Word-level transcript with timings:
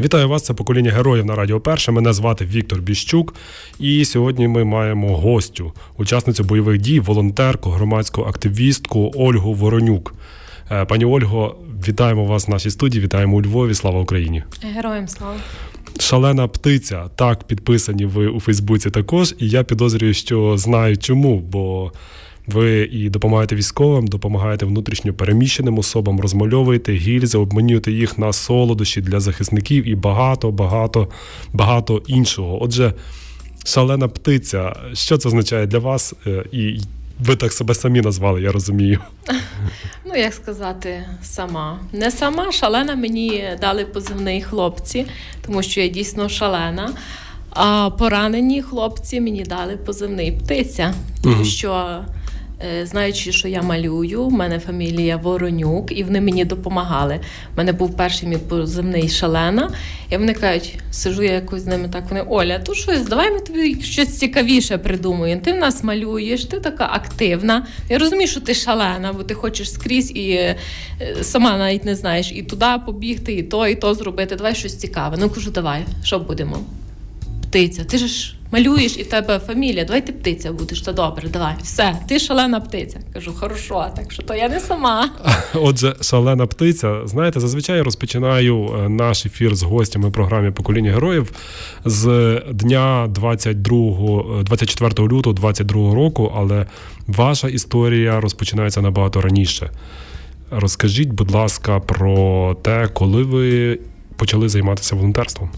Вітаю 0.00 0.28
вас, 0.28 0.42
це 0.42 0.54
покоління 0.54 0.92
героїв 0.92 1.24
на 1.24 1.34
Радіо 1.34 1.60
Перше. 1.60 1.92
Мене 1.92 2.12
звати 2.12 2.44
Віктор 2.44 2.80
Біщук. 2.80 3.34
І 3.78 4.04
сьогодні 4.04 4.48
ми 4.48 4.64
маємо 4.64 5.16
гостю, 5.16 5.72
учасницю 5.96 6.44
бойових 6.44 6.80
дій, 6.80 7.00
волонтерку, 7.00 7.70
громадську 7.70 8.22
активістку 8.22 9.12
Ольгу 9.14 9.54
Воронюк. 9.54 10.14
Е, 10.70 10.84
пані 10.84 11.04
Ольго, 11.04 11.56
вітаємо 11.88 12.24
вас 12.24 12.48
в 12.48 12.50
нашій 12.50 12.70
студії. 12.70 13.04
Вітаємо 13.04 13.36
у 13.36 13.42
Львові. 13.42 13.74
Слава 13.74 14.00
Україні! 14.00 14.42
Героям 14.74 15.08
слава! 15.08 15.36
Шалена 16.00 16.48
птиця. 16.48 17.10
Так, 17.16 17.44
підписані 17.44 18.06
ви 18.06 18.26
у 18.26 18.40
Фейсбуці 18.40 18.90
також. 18.90 19.34
І 19.38 19.48
я 19.48 19.64
підозрюю, 19.64 20.14
що 20.14 20.58
знаю 20.58 20.96
чому, 20.96 21.38
бо 21.38 21.92
ви 22.46 22.88
і 22.92 23.10
допомагаєте 23.10 23.54
військовим, 23.54 24.06
допомагаєте 24.06 24.66
внутрішньо 24.66 25.12
переміщеним 25.12 25.78
особам, 25.78 26.20
розмальовуєте 26.20 26.92
гільзи, 26.92 27.38
обманюєте 27.38 27.92
їх 27.92 28.18
на 28.18 28.32
солодощі 28.32 29.00
для 29.00 29.20
захисників 29.20 29.88
і 29.88 29.94
багато, 29.94 30.50
багато, 30.50 31.08
багато 31.52 32.02
іншого. 32.06 32.62
Отже, 32.62 32.92
шалена 33.64 34.08
птиця. 34.08 34.76
Що 34.92 35.18
це 35.18 35.28
означає 35.28 35.66
для 35.66 35.78
вас? 35.78 36.14
Е, 36.26 36.44
і 36.52 36.80
ви 37.18 37.36
так 37.36 37.52
себе 37.52 37.74
самі 37.74 38.00
назвали, 38.00 38.42
я 38.42 38.52
розумію. 38.52 38.98
Ну, 40.06 40.16
як 40.16 40.34
сказати, 40.34 41.04
сама. 41.22 41.80
Не 41.92 42.10
сама 42.10 42.52
шалена 42.52 42.96
мені 42.96 43.44
дали 43.60 43.84
позивний 43.84 44.42
хлопці, 44.42 45.06
тому 45.46 45.62
що 45.62 45.80
я 45.80 45.88
дійсно 45.88 46.28
шалена. 46.28 46.92
А 47.50 47.90
поранені 47.90 48.62
хлопці 48.62 49.20
мені 49.20 49.42
дали 49.42 49.76
позивний 49.76 50.32
птиця, 50.32 50.94
тому 51.22 51.44
що 51.44 52.00
Е, 52.10 52.15
знаючи, 52.84 53.32
що 53.32 53.48
я 53.48 53.62
малюю, 53.62 54.24
в 54.24 54.32
мене 54.32 54.58
фамілія 54.58 55.16
Воронюк, 55.16 55.98
і 55.98 56.04
вони 56.04 56.20
мені 56.20 56.44
допомагали. 56.44 57.20
У 57.54 57.56
мене 57.56 57.72
був 57.72 57.96
перший 57.96 58.28
мій 58.28 58.36
поземний 58.36 59.08
шалена, 59.08 59.70
і 60.10 60.16
вони 60.16 60.34
кажуть, 60.34 60.78
сижу 60.90 61.22
я 61.22 61.32
якось 61.32 61.62
з 61.62 61.66
ними 61.66 61.88
так. 61.88 62.04
Вони 62.08 62.22
Оля, 62.28 62.58
то 62.58 62.74
щось, 62.74 63.06
давай 63.06 63.32
ми 63.32 63.40
тобі 63.40 63.82
щось 63.82 64.18
цікавіше 64.18 64.78
придумаємо. 64.78 65.42
Ти 65.44 65.52
в 65.52 65.56
нас 65.56 65.84
малюєш, 65.84 66.44
ти 66.44 66.60
така 66.60 66.88
активна. 66.92 67.66
Я 67.88 67.98
розумію, 67.98 68.28
що 68.28 68.40
ти 68.40 68.54
шалена, 68.54 69.12
бо 69.12 69.22
ти 69.22 69.34
хочеш 69.34 69.72
скрізь 69.72 70.10
і 70.16 70.30
е, 70.30 70.56
сама 71.22 71.58
навіть 71.58 71.84
не 71.84 71.94
знаєш, 71.94 72.32
і 72.32 72.42
туди 72.42 72.66
побігти, 72.86 73.32
і 73.32 73.42
то, 73.42 73.66
і 73.66 73.74
то 73.74 73.94
зробити. 73.94 74.36
Давай 74.36 74.54
щось 74.54 74.76
цікаве. 74.76 75.16
Ну 75.20 75.30
кажу, 75.30 75.50
давай, 75.50 75.84
що 76.02 76.18
будемо? 76.18 76.58
Птиця, 77.42 77.84
ти 77.84 77.98
ж 77.98 78.35
малюєш 78.52 78.96
і 78.98 79.02
в 79.02 79.06
тебе 79.06 79.38
фамілія, 79.38 79.84
давай 79.84 80.06
ти 80.06 80.12
птиця 80.12 80.52
будеш, 80.52 80.80
то 80.80 80.92
добре, 80.92 81.28
давай. 81.28 81.54
Все, 81.62 81.96
ти 82.08 82.18
шалена 82.18 82.60
птиця. 82.60 83.00
Кажу, 83.12 83.32
хорошо, 83.36 83.86
так 83.96 84.12
що 84.12 84.22
то 84.22 84.34
я 84.34 84.48
не 84.48 84.60
сама. 84.60 85.10
Отже, 85.54 85.96
шалена 86.00 86.46
птиця. 86.46 87.00
Знаєте, 87.04 87.40
зазвичай 87.40 87.82
розпочинаю 87.82 88.74
е, 88.78 88.88
наш 88.88 89.26
ефір 89.26 89.54
з 89.54 89.62
гостями 89.62 90.10
програми 90.10 90.52
Покоління 90.52 90.92
героїв 90.92 91.32
з 91.84 92.42
дня 92.52 93.06
22, 93.10 94.42
24 94.42 94.92
е, 94.98 95.02
лютого 95.02 95.32
22 95.32 95.94
року, 95.94 96.32
але 96.36 96.66
ваша 97.06 97.48
історія 97.48 98.20
розпочинається 98.20 98.80
набагато 98.80 99.20
раніше. 99.20 99.70
Розкажіть, 100.50 101.08
будь 101.08 101.30
ласка, 101.30 101.80
про 101.80 102.54
те, 102.62 102.88
коли 102.92 103.22
ви 103.22 103.78
почали 104.16 104.48
займатися 104.48 104.96
волонтерством. 104.96 105.50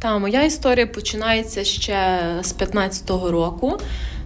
Та 0.00 0.18
моя 0.18 0.42
історія 0.42 0.86
починається 0.86 1.64
ще 1.64 2.20
з 2.42 2.54
15-го 2.54 3.30
року. 3.30 3.78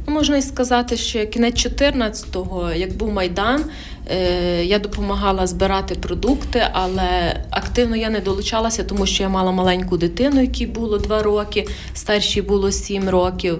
Ну, 0.06 0.14
Можна 0.14 0.36
і 0.36 0.42
сказати, 0.42 0.96
що 0.96 1.26
кінець 1.26 1.66
14-го, 1.66 2.72
як 2.72 2.96
був 2.96 3.12
майдан, 3.12 3.64
я 4.62 4.78
допомагала 4.78 5.46
збирати 5.46 5.94
продукти, 5.94 6.62
але 6.72 7.40
активно 7.50 7.96
я 7.96 8.10
не 8.10 8.20
долучалася, 8.20 8.84
тому 8.84 9.06
що 9.06 9.22
я 9.22 9.28
мала 9.28 9.52
маленьку 9.52 9.96
дитину, 9.96 10.40
якій 10.40 10.66
було 10.66 10.98
2 10.98 11.22
роки, 11.22 11.66
старшій 11.94 12.42
було 12.42 12.72
7 12.72 13.08
років. 13.08 13.58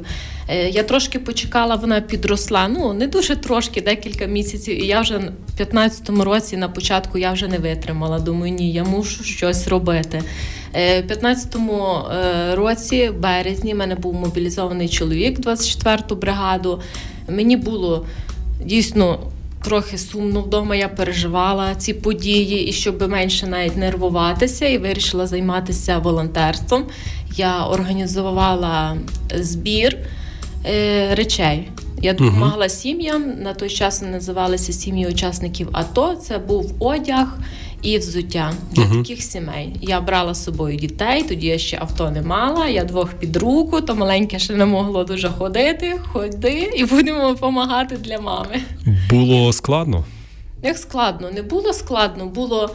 Е, 0.48 0.70
я 0.70 0.83
трошки 0.83 1.19
почекала, 1.19 1.75
вона 1.75 2.01
підросла. 2.01 2.69
Ну 2.69 2.92
не 2.92 3.06
дуже 3.06 3.36
трошки, 3.36 3.80
декілька 3.80 4.27
місяців. 4.27 4.83
І 4.83 4.86
я 4.86 5.01
вже 5.01 5.18
в 5.18 5.61
15-му 5.61 6.24
році 6.24 6.57
на 6.57 6.68
початку 6.68 7.18
я 7.18 7.33
вже 7.33 7.48
не 7.48 7.58
витримала. 7.58 8.18
Думаю, 8.18 8.52
ні, 8.52 8.73
я 8.73 8.85
мушу 8.85 9.24
щось 9.24 9.68
робити. 9.68 10.23
Е, 10.74 11.02
в 11.02 11.05
15-му 11.05 11.98
е, 12.14 12.55
році, 12.55 13.08
в 13.08 13.20
березні, 13.20 13.74
в 13.74 13.77
мене 13.77 13.95
був 13.95 14.14
мобілізований 14.14 14.89
чоловік, 14.89 15.41
24-ту 15.41 16.17
бригаду. 16.17 16.80
Мені 17.29 17.57
було 17.57 18.07
дійсно. 18.64 19.18
Трохи 19.64 19.98
сумно 19.98 20.41
вдома 20.41 20.77
я 20.77 20.89
переживала 20.89 21.75
ці 21.75 21.95
події, 21.95 22.69
і 22.69 22.73
щоб 22.73 23.08
менше 23.08 23.47
навіть 23.47 23.77
нервуватися, 23.77 24.67
і 24.67 24.79
вирішила 24.79 25.27
займатися 25.27 25.98
волонтерством. 25.98 26.85
Я 27.36 27.67
організувала 27.67 28.97
збір 29.35 29.97
е, 30.67 31.14
речей. 31.14 31.69
Я 32.03 32.13
допомагала 32.13 32.69
сім'ям. 32.69 33.42
На 33.42 33.55
той 33.55 33.70
час 33.70 34.03
називалися 34.03 34.73
сім'ї 34.73 35.07
учасників 35.07 35.69
АТО. 35.73 36.14
Це 36.14 36.39
був 36.39 36.74
одяг 36.79 37.39
і 37.84 37.98
взуття 37.98 38.52
для 38.72 38.83
uh-huh. 38.83 38.98
таких 38.98 39.22
сімей. 39.22 39.77
Я 39.80 40.00
брала 40.00 40.34
з 40.34 40.45
собою 40.45 40.77
дітей, 40.77 41.22
тоді 41.22 41.46
я 41.46 41.58
ще 41.58 41.78
авто 41.80 42.11
не 42.11 42.22
мала. 42.22 42.68
Я 42.68 42.84
двох 42.84 43.14
під 43.14 43.36
руку, 43.36 43.80
то 43.80 43.95
маленьке 43.95 44.39
ще 44.39 44.52
не 44.55 44.64
могло 44.64 45.05
дуже 45.05 45.28
ходити. 45.28 46.00
Ходи 46.12 46.73
і 46.77 46.84
будемо 46.84 47.28
допомагати 47.28 47.96
для 47.96 48.20
мами. 48.20 48.61
Було 49.11 49.52
складно? 49.52 50.05
Як 50.62 50.78
складно, 50.78 51.30
не 51.30 51.42
було 51.42 51.73
складно, 51.73 52.27
було 52.27 52.70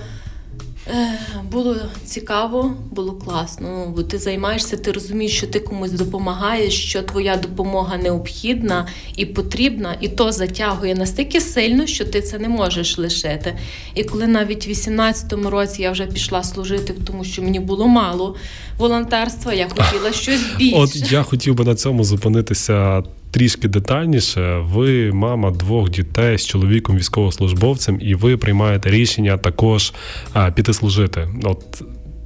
було 1.51 1.75
цікаво, 2.05 2.73
було 2.91 3.11
класно. 3.11 3.69
Ну, 3.69 3.93
бо 3.95 4.03
ти 4.03 4.17
займаєшся, 4.17 4.77
ти 4.77 4.91
розумієш, 4.91 5.37
що 5.37 5.47
ти 5.47 5.59
комусь 5.59 5.91
допомагаєш, 5.91 6.73
що 6.89 7.01
твоя 7.01 7.37
допомога 7.37 7.97
необхідна 7.97 8.87
і 9.15 9.25
потрібна, 9.25 9.95
і 10.01 10.09
то 10.09 10.31
затягує 10.31 10.95
настільки 10.95 11.41
сильно, 11.41 11.85
що 11.85 12.05
ти 12.05 12.21
це 12.21 12.39
не 12.39 12.49
можеш 12.49 12.97
лишити. 12.97 13.57
І 13.95 14.03
коли 14.03 14.27
навіть 14.27 14.67
в 14.67 14.69
18-му 14.69 15.49
році 15.49 15.81
я 15.81 15.91
вже 15.91 16.05
пішла 16.05 16.43
служити, 16.43 16.93
тому 17.07 17.23
що 17.23 17.41
мені 17.41 17.59
було 17.59 17.87
мало 17.87 18.35
волонтерства, 18.77 19.53
я 19.53 19.67
хотіла 19.67 20.11
щось 20.11 20.41
більше. 20.57 20.77
От 20.77 21.11
я 21.11 21.23
хотів 21.23 21.55
би 21.55 21.65
на 21.65 21.75
цьому 21.75 22.03
зупинитися 22.03 23.03
трішки 23.31 23.67
детальніше. 23.67 24.57
Ви 24.57 25.11
мама 25.11 25.51
двох 25.51 25.89
дітей 25.89 26.37
з 26.37 26.45
чоловіком, 26.45 26.97
військовослужбовцем, 26.97 27.99
і 28.01 28.15
ви 28.15 28.37
приймаєте 28.37 28.89
рішення 28.89 29.37
також 29.37 29.93
а, 30.33 30.51
піти 30.51 30.73
служити. 30.73 31.27
От 31.43 31.81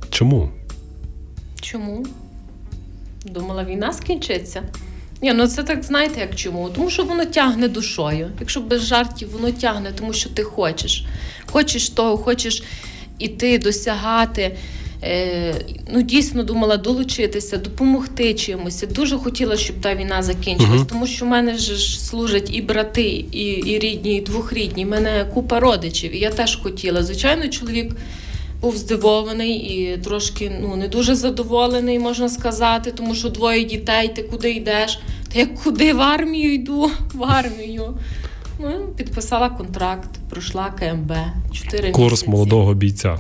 чому? 0.10 0.50
Чому? 1.62 2.06
Думала, 3.26 3.64
війна 3.64 3.94
скінчиться. 3.94 4.64
Ні, 5.22 5.34
ну 5.34 5.48
це 5.48 5.64
так 5.64 5.84
знаєте, 5.84 6.20
як 6.20 6.36
чому? 6.36 6.70
Тому 6.70 6.90
що 6.90 7.04
воно 7.04 7.26
тягне 7.26 7.68
душою. 7.68 8.32
Якщо 8.40 8.62
без 8.62 8.82
жартів, 8.82 9.30
воно 9.32 9.52
тягне, 9.52 9.92
тому 10.00 10.14
що 10.14 10.30
ти 10.30 10.44
хочеш. 10.44 11.06
Хочеш 11.46 11.90
того, 11.90 12.18
хочеш 12.18 12.64
іти, 13.20 13.58
досягати. 13.58 14.58
Е, 15.06 15.56
ну, 15.94 16.02
дійсно 16.02 16.44
думала 16.44 16.78
долучитися, 16.78 17.58
допомогти 17.58 18.34
чимось. 18.34 18.84
Дуже 18.92 19.18
хотіла, 19.18 19.58
щоб 19.58 19.76
та 19.82 19.96
війна 19.96 20.24
закінчилась, 20.24 20.82
uh-huh. 20.82 20.86
тому 20.86 21.08
що 21.08 21.26
в 21.26 21.28
мене 21.28 21.58
ж 21.58 22.00
служать 22.00 22.50
і 22.54 22.62
брати, 22.62 23.26
і 23.32 23.46
і 23.46 23.80
рідні, 23.80 24.18
і 24.18 24.22
двохрідні. 24.22 24.86
У 24.86 24.90
мене 24.90 25.26
купа 25.34 25.60
родичів. 25.60 26.16
І 26.16 26.20
я 26.20 26.30
теж 26.30 26.56
хотіла. 26.56 27.04
Звичайно, 27.04 27.48
чоловік 27.48 27.96
був 28.62 28.78
здивований 28.78 29.56
і 29.56 29.98
трошки 29.98 30.52
ну, 30.62 30.76
не 30.76 30.88
дуже 30.88 31.16
задоволений, 31.16 32.00
можна 32.00 32.30
сказати, 32.30 32.92
тому 32.92 33.16
що 33.16 33.30
двоє 33.30 33.64
дітей, 33.64 34.12
ти 34.16 34.24
куди 34.24 34.52
йдеш? 34.52 35.00
Та 35.34 35.40
я 35.40 35.46
куди 35.46 35.94
в 35.94 36.02
армію 36.02 36.54
йду? 36.54 36.92
В 37.14 37.24
армію. 37.24 37.98
Ну, 38.60 38.88
Підписала 38.98 39.50
контракт, 39.50 40.10
пройшла 40.30 40.70
КМБ. 40.80 41.12
Чотири 41.52 41.92
Курс 41.92 42.12
місяці. 42.12 42.32
молодого 42.32 42.74
бійця. 42.74 43.20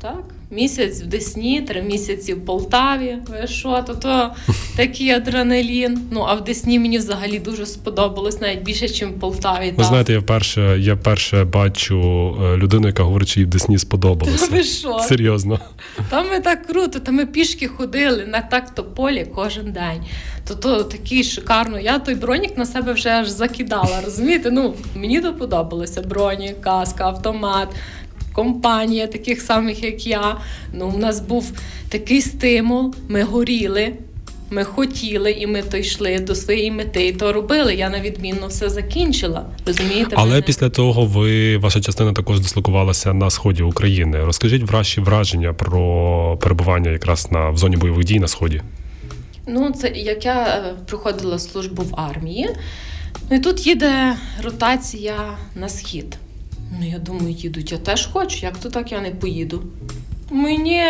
Так 0.00 0.24
місяць 0.50 1.02
в 1.02 1.06
Десні, 1.06 1.60
три 1.60 1.82
місяці 1.82 2.34
в 2.34 2.44
Полтаві. 2.44 3.18
Ви 3.28 3.46
що, 3.46 3.84
то 3.86 3.94
то 3.94 4.30
такий 4.76 5.10
адреналін. 5.10 6.00
Ну 6.10 6.24
а 6.28 6.34
в 6.34 6.44
Десні 6.44 6.78
мені 6.78 6.98
взагалі 6.98 7.38
дуже 7.38 7.66
сподобалось, 7.66 8.40
навіть 8.40 8.62
більше, 8.62 8.86
ніж 8.86 9.02
в 9.02 9.20
Полтаві. 9.20 9.74
Ви 9.76 9.84
знаєте, 9.84 10.12
я 10.12 10.18
вперше 10.18 10.78
я 10.78 10.96
перше 10.96 11.44
бачу 11.44 11.96
е, 12.42 12.56
людину, 12.56 12.86
яка 12.86 13.02
говорить, 13.02 13.28
що 13.28 13.40
їй 13.40 13.46
в 13.46 13.48
Десні 13.48 13.78
сподобалося. 13.78 14.46
Та 14.46 14.52
ви 14.56 14.62
що? 14.62 14.98
Серйозно. 14.98 15.60
Там 16.08 16.26
ми 16.30 16.40
так 16.40 16.66
круто, 16.66 16.98
там 16.98 17.14
ми 17.14 17.26
пішки 17.26 17.68
ходили 17.68 18.26
на 18.26 18.40
так-то 18.40 18.84
полі 18.84 19.26
кожен 19.34 19.72
день. 19.72 20.04
То 20.48 20.54
то 20.54 20.82
такий 20.84 21.24
шикарно. 21.24 21.80
Я 21.80 21.98
той 21.98 22.14
бронік 22.14 22.58
на 22.58 22.66
себе 22.66 22.92
вже 22.92 23.08
аж 23.08 23.28
закидала. 23.28 24.00
Розумієте? 24.04 24.50
Ну 24.50 24.74
мені 24.94 25.20
то 25.20 25.34
подобалося 25.34 26.02
бронік, 26.02 26.60
каска, 26.60 27.04
автомат 27.04 27.68
компанія, 28.40 29.06
таких 29.06 29.40
самих, 29.40 29.84
як 29.84 30.06
я. 30.06 30.36
Ну, 30.72 30.92
У 30.94 30.98
нас 30.98 31.20
був 31.20 31.52
такий 31.88 32.20
стимул, 32.20 32.94
ми 33.08 33.22
горіли. 33.22 33.92
Ми 34.52 34.64
хотіли, 34.64 35.30
і 35.30 35.46
ми 35.46 35.62
то 35.62 35.76
йшли 35.76 36.18
до 36.18 36.34
своєї 36.34 36.70
мети, 36.70 37.06
і 37.06 37.12
то 37.12 37.32
робили. 37.32 37.74
Я 37.74 37.90
на 37.90 38.00
відмінно 38.00 38.46
все 38.46 38.68
закінчила. 38.68 39.44
Розумієте? 39.66 40.16
Але 40.18 40.30
мене? 40.30 40.42
після 40.42 40.68
того 40.68 41.04
ви 41.04 41.56
ваша 41.56 41.80
частина 41.80 42.12
також 42.12 42.40
дислокувалася 42.40 43.14
на 43.14 43.30
сході 43.30 43.62
України. 43.62 44.24
Розкажіть 44.24 44.70
ваші 44.70 45.00
враження 45.00 45.52
про 45.52 46.38
перебування 46.40 46.90
якраз 46.90 47.32
на 47.32 47.50
в 47.50 47.56
зоні 47.56 47.76
бойових 47.76 48.04
дій 48.04 48.18
на 48.18 48.28
сході. 48.28 48.62
Ну, 49.46 49.70
це 49.70 49.88
як 49.88 50.24
я 50.24 50.44
е, 50.44 50.74
проходила 50.86 51.38
службу 51.38 51.82
в 51.82 52.00
армії, 52.00 52.48
ну 53.30 53.36
і 53.36 53.40
тут 53.40 53.66
їде 53.66 54.16
ротація 54.42 55.16
на 55.54 55.68
схід. 55.68 56.18
Ну, 56.78 56.88
я 56.88 56.98
думаю, 56.98 57.30
їдуть, 57.30 57.72
я 57.72 57.78
теж 57.78 58.06
хочу, 58.06 58.38
як 58.42 58.58
то 58.58 58.70
так 58.70 58.92
я 58.92 59.00
не 59.00 59.10
поїду. 59.10 59.62
Мені, 60.30 60.82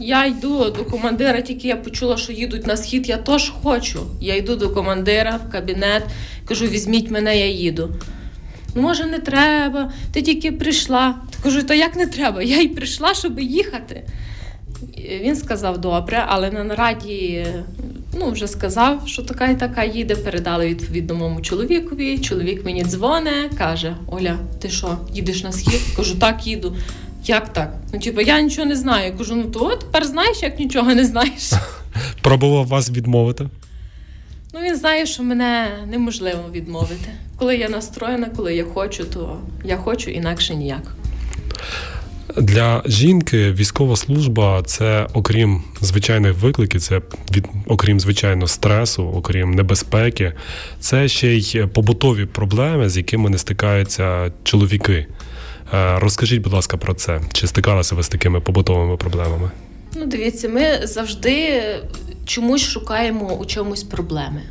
я 0.00 0.26
йду 0.26 0.70
до 0.70 0.84
командира, 0.84 1.40
тільки 1.40 1.68
я 1.68 1.76
почула, 1.76 2.16
що 2.16 2.32
їдуть 2.32 2.66
на 2.66 2.76
схід, 2.76 3.08
я 3.08 3.16
теж 3.16 3.52
хочу. 3.62 4.06
Я 4.20 4.36
йду 4.36 4.56
до 4.56 4.70
командира 4.70 5.40
в 5.48 5.52
кабінет, 5.52 6.02
кажу, 6.44 6.66
візьміть 6.66 7.10
мене, 7.10 7.38
я 7.38 7.46
їду. 7.46 7.90
Ну, 8.74 8.82
може, 8.82 9.06
не 9.06 9.18
треба, 9.18 9.92
ти 10.12 10.22
тільки 10.22 10.52
прийшла. 10.52 11.14
Кажу, 11.42 11.62
то 11.62 11.74
як 11.74 11.96
не 11.96 12.06
треба? 12.06 12.42
Я 12.42 12.60
й 12.60 12.68
прийшла, 12.68 13.14
щоб 13.14 13.40
їхати. 13.40 14.02
Він 15.20 15.36
сказав 15.36 15.78
добре, 15.78 16.24
але 16.28 16.50
на 16.50 16.64
нараді 16.64 17.46
ну, 18.18 18.30
вже 18.30 18.48
сказав, 18.48 19.02
що 19.06 19.22
така 19.22 19.46
і 19.46 19.58
така 19.58 19.84
їде. 19.84 20.14
Передали 20.16 20.66
відповідно 20.66 21.14
моєму 21.14 21.40
чоловікові. 21.40 22.18
Чоловік 22.18 22.64
мені 22.64 22.84
дзвоне, 22.84 23.50
каже: 23.58 23.96
Оля, 24.06 24.38
ти 24.60 24.70
що, 24.70 24.98
їдеш 25.12 25.42
на 25.42 25.52
схід? 25.52 25.80
Кажу, 25.96 26.18
так 26.18 26.46
їду. 26.46 26.76
Як 27.24 27.52
так? 27.52 27.74
Ну, 27.92 28.00
типу, 28.00 28.20
я 28.20 28.40
нічого 28.40 28.66
не 28.66 28.76
знаю. 28.76 29.18
Кажу, 29.18 29.34
ну 29.34 29.44
то 29.44 29.76
тепер 29.76 30.04
знаєш, 30.04 30.42
як 30.42 30.58
нічого 30.58 30.94
не 30.94 31.04
знаєш. 31.04 31.52
Пробував 32.22 32.66
вас 32.66 32.90
відмовити? 32.90 33.48
Ну, 34.54 34.60
він 34.60 34.76
знає, 34.76 35.06
що 35.06 35.22
мене 35.22 35.68
неможливо 35.90 36.42
відмовити. 36.52 37.10
Коли 37.36 37.56
я 37.56 37.68
настроєна, 37.68 38.26
коли 38.36 38.54
я 38.54 38.64
хочу, 38.64 39.04
то 39.04 39.40
я 39.64 39.76
хочу, 39.76 40.10
інакше 40.10 40.54
ніяк. 40.54 40.94
Для 42.36 42.82
жінки 42.86 43.52
військова 43.52 43.96
служба 43.96 44.62
це 44.66 45.06
окрім 45.12 45.62
звичайних 45.80 46.34
викликів, 46.34 46.80
це 46.80 47.00
від 47.32 47.46
окрім 47.66 48.00
звичайно 48.00 48.46
стресу, 48.46 49.12
окрім 49.16 49.50
небезпеки, 49.50 50.32
це 50.80 51.08
ще 51.08 51.28
й 51.28 51.66
побутові 51.66 52.26
проблеми, 52.26 52.88
з 52.88 52.96
якими 52.96 53.30
не 53.30 53.38
стикаються 53.38 54.32
чоловіки. 54.44 55.06
Е, 55.74 55.98
Розкажіть, 55.98 56.42
будь 56.42 56.52
ласка, 56.52 56.76
про 56.76 56.94
це. 56.94 57.20
Чи 57.32 57.46
стикалися 57.46 57.94
ви 57.94 58.02
з 58.02 58.08
такими 58.08 58.40
побутовими 58.40 58.96
проблемами? 58.96 59.50
Ну, 59.96 60.06
дивіться, 60.06 60.48
ми 60.48 60.86
завжди 60.86 61.62
чомусь 62.26 62.62
шукаємо 62.62 63.32
у 63.32 63.46
чомусь 63.46 63.82
проблеми. 63.82 64.42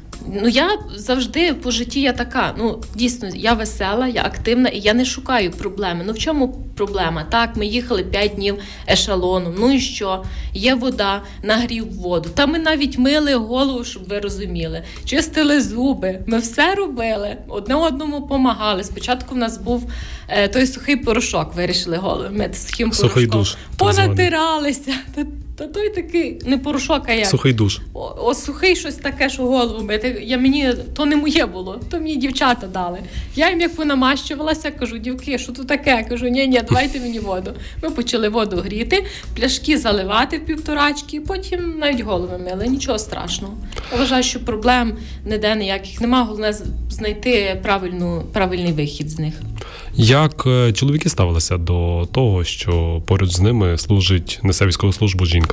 Ну, 0.41 0.47
я 0.47 0.69
завжди 0.95 1.53
по 1.53 1.71
житті 1.71 2.01
я 2.01 2.13
така. 2.13 2.53
Ну, 2.57 2.83
дійсно, 2.95 3.29
я 3.35 3.53
весела, 3.53 4.07
я 4.07 4.23
активна 4.23 4.69
і 4.69 4.79
я 4.79 4.93
не 4.93 5.05
шукаю 5.05 5.51
проблеми. 5.51 6.03
Ну 6.07 6.13
в 6.13 6.17
чому 6.19 6.63
проблема? 6.75 7.23
Так, 7.23 7.55
ми 7.55 7.65
їхали 7.65 8.03
5 8.03 8.31
днів 8.35 8.55
ешалоном. 8.89 9.55
Ну 9.59 9.71
і 9.71 9.79
що? 9.79 10.23
Є 10.53 10.75
вода, 10.75 11.21
нагрів 11.43 11.93
воду. 11.93 12.29
Та 12.35 12.45
ми 12.47 12.59
навіть 12.59 12.97
мили 12.97 13.35
голову, 13.35 13.83
щоб 13.83 14.07
ви 14.07 14.19
розуміли. 14.19 14.83
Чистили 15.05 15.61
зуби. 15.61 16.19
Ми 16.27 16.39
все 16.39 16.75
робили. 16.75 17.37
Одне 17.47 17.75
одному 17.75 18.19
допомагали. 18.19 18.83
Спочатку 18.83 19.35
в 19.35 19.37
нас 19.37 19.57
був 19.57 19.91
е, 20.29 20.47
той 20.47 20.67
сухий 20.67 20.95
порошок, 20.95 21.55
вирішили 21.55 21.97
голову 21.97 22.29
мити 22.31 22.57
сухим 22.57 22.93
Сухий 22.93 23.27
порошком. 23.27 23.39
душ. 23.41 23.55
Понатиралися. 23.77 24.91
Та, 25.57 25.67
той 25.67 25.89
такий 25.89 26.41
не 26.45 26.57
порошок, 26.57 27.03
а 27.07 27.13
як? 27.13 27.25
Сухий 27.27 27.53
душ. 27.53 27.79
О, 27.93 28.15
о, 28.19 28.33
сухий 28.33 28.75
щось 28.75 28.95
таке, 28.95 29.29
що 29.29 29.43
голову 29.43 29.83
мити. 29.83 30.23
Я 30.25 30.37
мені 30.37 30.73
то 30.95 31.05
не 31.05 31.15
моє 31.15 31.45
було, 31.45 31.79
то 31.91 31.97
мені 31.97 32.15
дівчата 32.15 32.67
дали. 32.67 32.99
Я 33.35 33.49
їм 33.49 33.61
як 33.61 33.75
понамащувалася, 33.75 34.71
кажу, 34.71 34.97
дівки, 34.97 35.37
що 35.37 35.51
тут 35.51 35.67
таке? 35.67 36.05
Кажу, 36.09 36.27
ні, 36.27 36.47
ні, 36.47 36.61
давайте 36.67 36.99
мені 36.99 37.19
воду. 37.19 37.51
Ми 37.83 37.89
почали 37.89 38.29
воду 38.29 38.57
гріти, 38.57 39.05
пляшки 39.35 39.77
заливати 39.77 40.37
в 40.37 40.45
півторачки, 40.45 41.21
потім 41.21 41.79
навіть 41.79 42.01
голови 42.01 42.37
мили. 42.37 42.67
Нічого 42.67 42.99
страшного. 42.99 43.53
Я 43.91 43.97
вважаю, 43.97 44.23
що 44.23 44.39
проблем 44.39 44.97
ніде 45.25 45.55
ніяких 45.55 46.01
немає. 46.01 46.25
Головне 46.25 46.53
знайти 46.89 47.59
правильну, 47.63 48.23
правильний 48.33 48.71
вихід 48.73 49.09
з 49.09 49.19
них. 49.19 49.33
Як 49.95 50.43
е, 50.47 50.73
чоловіки 50.73 51.09
ставилися 51.09 51.57
до 51.57 52.07
того, 52.11 52.43
що 52.43 53.01
поруч 53.05 53.29
з 53.31 53.39
ними 53.39 53.77
служить 53.77 54.39
несе 54.43 54.65
військову 54.65 54.93
службу 54.93 55.25
жінка? 55.25 55.46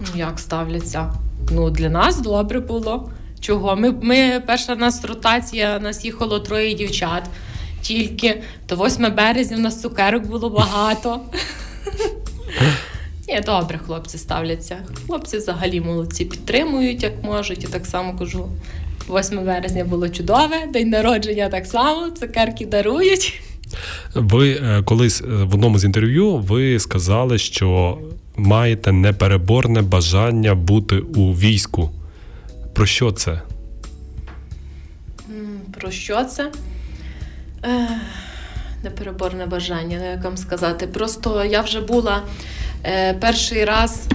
Ну, 0.00 0.06
як 0.14 0.38
ставляться? 0.38 1.14
Ну, 1.50 1.70
для 1.70 1.88
нас 1.88 2.20
добре 2.20 2.60
було. 2.60 3.10
Чого? 3.40 3.76
Ми, 3.76 3.94
ми 4.02 4.42
перша 4.46 4.74
в 4.74 4.78
нас 4.78 5.04
ротація, 5.04 5.78
нас 5.78 6.04
їхало 6.04 6.40
троє 6.40 6.74
дівчат. 6.74 7.24
Тільки 7.82 8.42
до 8.68 8.76
8 8.76 9.14
березня 9.16 9.56
в 9.56 9.60
нас 9.60 9.82
цукерок 9.82 10.26
було 10.26 10.50
багато. 10.50 11.20
Ні, 13.28 13.40
добре, 13.46 13.78
хлопці 13.78 14.18
ставляться. 14.18 14.76
Хлопці 15.06 15.38
взагалі 15.38 15.80
молодці 15.80 16.24
підтримують, 16.24 17.02
як 17.02 17.22
можуть. 17.22 17.64
І 17.64 17.66
так 17.66 17.86
само 17.86 18.18
кажу. 18.18 18.48
8 19.08 19.44
березня 19.44 19.84
було 19.84 20.08
чудове, 20.08 20.66
день 20.72 20.88
народження 20.88 21.48
так 21.48 21.66
само, 21.66 22.10
цукерки 22.10 22.66
дарують. 22.66 23.40
Ви 24.14 24.50
е, 24.50 24.82
колись 24.84 25.20
е, 25.20 25.24
в 25.26 25.54
одному 25.54 25.78
з 25.78 25.84
інтерв'ю 25.84 26.36
ви 26.36 26.78
сказали, 26.78 27.38
що 27.38 27.98
маєте 28.36 28.92
непереборне 28.92 29.82
бажання 29.82 30.54
бути 30.54 30.98
у 30.98 31.32
війську. 31.32 31.90
Про 32.74 32.86
що 32.86 33.12
це? 33.12 33.40
Про 35.80 35.90
що 35.90 36.24
це? 36.24 36.50
Непереборне 38.84 39.46
бажання, 39.46 39.98
ну 40.00 40.10
як 40.10 40.24
вам 40.24 40.36
сказати. 40.36 40.86
Просто 40.86 41.44
я 41.44 41.60
вже 41.60 41.80
була 41.80 42.22
е, 42.84 43.14
перший 43.14 43.64
раз 43.64 44.06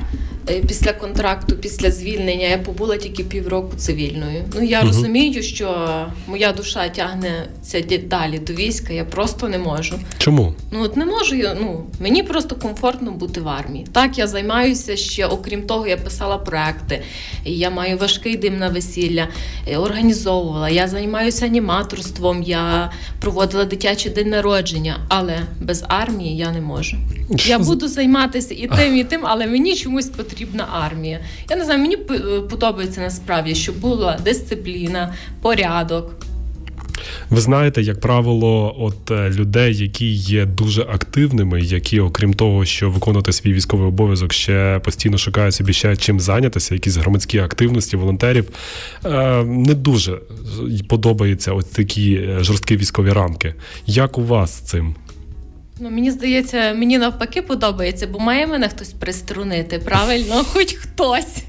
після 0.68 0.94
контракту, 0.94 1.56
після 1.56 1.92
звільнення, 1.92 2.48
я 2.48 2.58
побула 2.58 2.98
тільки 2.98 3.24
півроку 3.24 3.76
цивільною. 3.78 4.44
Ну 4.56 4.62
я 4.64 4.78
Мгм. 4.80 4.88
розумію, 4.88 5.44
що 5.44 5.90
моя 6.28 6.52
душа 6.52 6.90
тягнеться 6.90 7.82
далі 8.08 8.40
до 8.40 8.54
війська, 8.54 8.94
я 8.94 9.06
просто 9.06 9.50
не 9.50 9.58
можу. 9.58 10.00
Чому? 10.18 10.54
Ну 10.72 10.82
от 10.84 10.98
не 10.98 11.06
можу 11.06 11.36
я. 11.36 11.58
Ну 11.62 11.86
мені 12.00 12.24
просто 12.24 12.56
комфортно 12.56 13.12
бути 13.12 13.42
в 13.42 13.48
армії. 13.48 13.86
Так, 13.92 14.18
я 14.18 14.28
займаюся 14.28 14.98
ще, 14.98 15.26
окрім 15.26 15.62
того, 15.62 15.88
я 15.88 15.98
писала 15.98 16.38
проекти. 16.38 17.02
Я 17.46 17.70
маю 17.70 17.98
важкий 17.98 18.36
дим 18.38 18.58
на 18.58 18.70
весілля, 18.70 19.28
е, 19.68 19.78
організовувала. 19.78 20.70
Я 20.70 20.88
займаюся 20.88 21.46
аніматорством, 21.46 22.44
я 22.44 22.92
проводила 23.22 23.66
дитячий 23.66 24.12
день 24.12 24.30
народження, 24.30 25.00
але 25.10 25.40
без 25.62 25.84
армії 25.88 26.38
я 26.38 26.52
не 26.52 26.62
можу. 26.62 26.98
Що 27.36 27.50
Я 27.50 27.60
буду 27.60 27.88
займатися 27.88 28.54
і 28.54 28.68
тим, 28.78 28.98
і 28.98 29.04
тим, 29.04 29.22
але 29.24 29.48
мені 29.48 29.76
чомусь 29.76 30.06
потрібна 30.40 30.68
армія. 30.72 31.20
Я 31.50 31.56
не 31.56 31.66
знаю, 31.66 31.80
мені 31.80 31.96
е, 31.96 32.42
подобається 32.50 33.02
насправді, 33.02 33.56
щоб 33.56 33.80
була 33.80 34.20
дисципліна, 34.24 35.14
порядок. 35.42 36.16
Ви 37.30 37.42
знаєте, 37.42 37.82
як 37.82 38.00
правило, 38.00 38.76
от 38.80 39.12
е, 39.12 39.30
людей, 39.30 39.76
які 39.76 40.12
є 40.12 40.46
дуже 40.46 40.82
активними, 40.82 41.62
які, 41.62 42.00
окрім 42.00 42.34
того, 42.34 42.66
що 42.66 42.90
виконувати 42.90 43.32
свій 43.34 43.54
військовий 43.54 43.88
обов'язок, 43.88 44.34
ще 44.34 44.82
постійно 44.84 45.18
шукають 45.18 45.56
собі 45.56 45.74
ще 45.74 45.96
чим 45.96 46.20
зайнятися, 46.20 46.74
якісь 46.74 46.96
громадські 46.96 47.40
активності, 47.40 47.98
волонтерів, 47.98 48.50
е, 49.06 49.44
не 49.44 49.74
дуже 49.74 50.20
подобаються 50.88 51.54
от 51.54 51.74
такі 51.74 52.30
жорсткі 52.40 52.78
військові 52.78 53.12
рамки. 53.12 53.54
Як 53.86 54.18
у 54.18 54.24
вас 54.24 54.58
з 54.58 54.62
цим? 54.62 54.96
Ну, 55.82 55.90
мені 55.90 56.12
здається, 56.12 56.74
мені 56.74 56.98
навпаки 56.98 57.42
подобається, 57.42 58.08
бо 58.08 58.20
має 58.20 58.48
мене 58.48 58.70
хтось 58.70 58.94
приструнити, 58.94 59.80
правильно? 59.80 60.44
Хоч 60.54 60.74
хтось. 60.74 61.44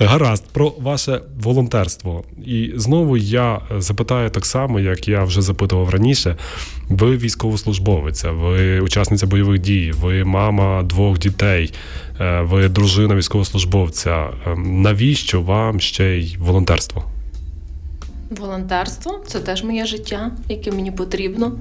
Гаразд, 0.00 0.44
про 0.52 0.72
ваше 0.78 1.20
волонтерство. 1.40 2.24
І 2.46 2.72
знову 2.76 3.16
я 3.16 3.60
запитаю 3.78 4.30
так 4.30 4.46
само, 4.46 4.80
як 4.80 5.08
я 5.08 5.24
вже 5.24 5.42
запитував 5.42 5.88
раніше. 5.88 6.36
Ви 6.88 7.16
військовослужбовиця, 7.16 8.30
ви 8.30 8.80
учасниця 8.80 9.26
бойових 9.26 9.60
дій, 9.60 9.92
ви 10.00 10.24
мама 10.24 10.82
двох 10.82 11.18
дітей, 11.18 11.72
е, 12.20 12.40
ви 12.40 12.68
дружина 12.68 13.14
військовослужбовця. 13.14 14.28
Е, 14.46 14.56
Навіщо 14.56 15.42
вам 15.42 15.80
ще 15.80 16.04
й 16.04 16.36
волонтерство? 16.36 17.04
Волонтерство 18.30 19.20
це 19.26 19.40
теж 19.40 19.64
моє 19.64 19.86
життя, 19.86 20.30
яке 20.48 20.72
мені 20.72 20.90
потрібно. 20.90 21.52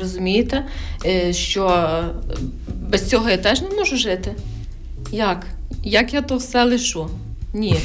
Розумієте, 0.00 0.66
Е, 1.06 1.32
що 1.32 1.66
е, 1.66 2.04
без 2.88 3.08
цього 3.08 3.30
я 3.30 3.36
теж 3.36 3.62
не 3.62 3.70
можу 3.70 3.96
жити. 3.96 4.34
Як? 5.12 5.46
Як 5.82 6.14
я 6.14 6.22
то 6.22 6.36
все 6.36 6.64
лишу? 6.64 7.10
Ні. 7.54 7.76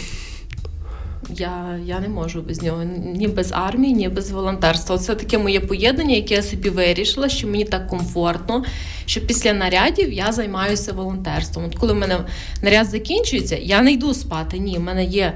Я 1.29 1.79
я 1.85 1.99
не 1.99 2.07
можу 2.07 2.41
без 2.41 2.61
нього 2.61 2.83
ні 3.15 3.27
без 3.27 3.51
армії, 3.51 3.93
ні 3.93 4.09
без 4.09 4.31
волонтерства. 4.31 4.97
Це 4.97 5.15
таке 5.15 5.37
моє 5.37 5.59
поєднання, 5.59 6.15
яке 6.15 6.33
я 6.33 6.43
собі 6.43 6.69
вирішила, 6.69 7.29
що 7.29 7.47
мені 7.47 7.65
так 7.65 7.87
комфортно, 7.87 8.63
що 9.05 9.21
після 9.21 9.53
нарядів 9.53 10.13
я 10.13 10.31
займаюся 10.31 10.93
волонтерством. 10.93 11.65
От 11.65 11.75
коли 11.75 11.93
в 11.93 11.95
мене 11.95 12.17
наряд 12.61 12.87
закінчується, 12.87 13.57
я 13.57 13.81
не 13.81 13.91
йду 13.91 14.13
спати. 14.13 14.59
Ні, 14.59 14.77
в 14.77 14.81
мене 14.81 15.05
є 15.05 15.33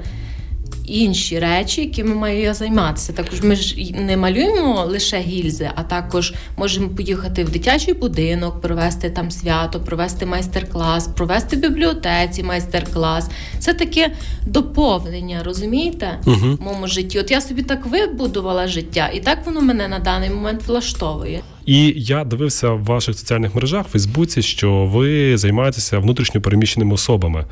інші 0.90 1.40
речі, 1.40 1.82
якими 1.82 2.16
маю 2.16 2.42
я 2.42 2.54
займатися. 2.54 3.14
Також 3.14 3.42
ми 3.42 3.56
ж 3.56 3.94
не 3.94 4.18
малюємо 4.18 4.86
лише 4.86 5.20
гільзи, 5.20 5.70
а 5.76 5.84
також 5.84 6.34
можемо 6.58 6.90
поїхати 6.90 7.44
в 7.44 7.50
дитячий 7.50 7.94
будинок, 7.94 8.62
провести 8.62 9.10
там 9.10 9.32
свято, 9.32 9.80
провести 9.80 10.26
майстер-клас, 10.26 11.08
провести 11.08 11.56
в 11.56 11.60
бібліотеці 11.60 12.44
майстер-клас. 12.44 13.30
Це 13.60 13.74
таке 13.74 14.12
доповнення, 14.46 15.44
розумієте, 15.44 16.20
угу. 16.26 16.58
в 16.60 16.64
моєму 16.64 16.88
житті. 16.88 17.20
От 17.20 17.32
я 17.32 17.42
собі 17.42 17.62
так 17.62 17.86
вибудувала 17.86 18.68
життя, 18.68 19.10
і 19.14 19.20
так 19.20 19.46
воно 19.46 19.62
мене 19.62 19.88
на 19.88 20.00
даний 20.00 20.30
момент 20.30 20.68
влаштовує. 20.68 21.42
І 21.70 21.94
я 21.96 22.24
дивився 22.24 22.70
в 22.70 22.84
ваших 22.84 23.20
соціальних 23.20 23.56
мережах 23.56 23.88
в 23.88 23.90
Фейсбуці, 23.90 24.42
що 24.42 24.86
ви 24.86 25.38
займаєтеся 25.38 26.00
внутрішньо 26.00 26.42
переміщеними 26.42 26.94
особами. 26.94 27.46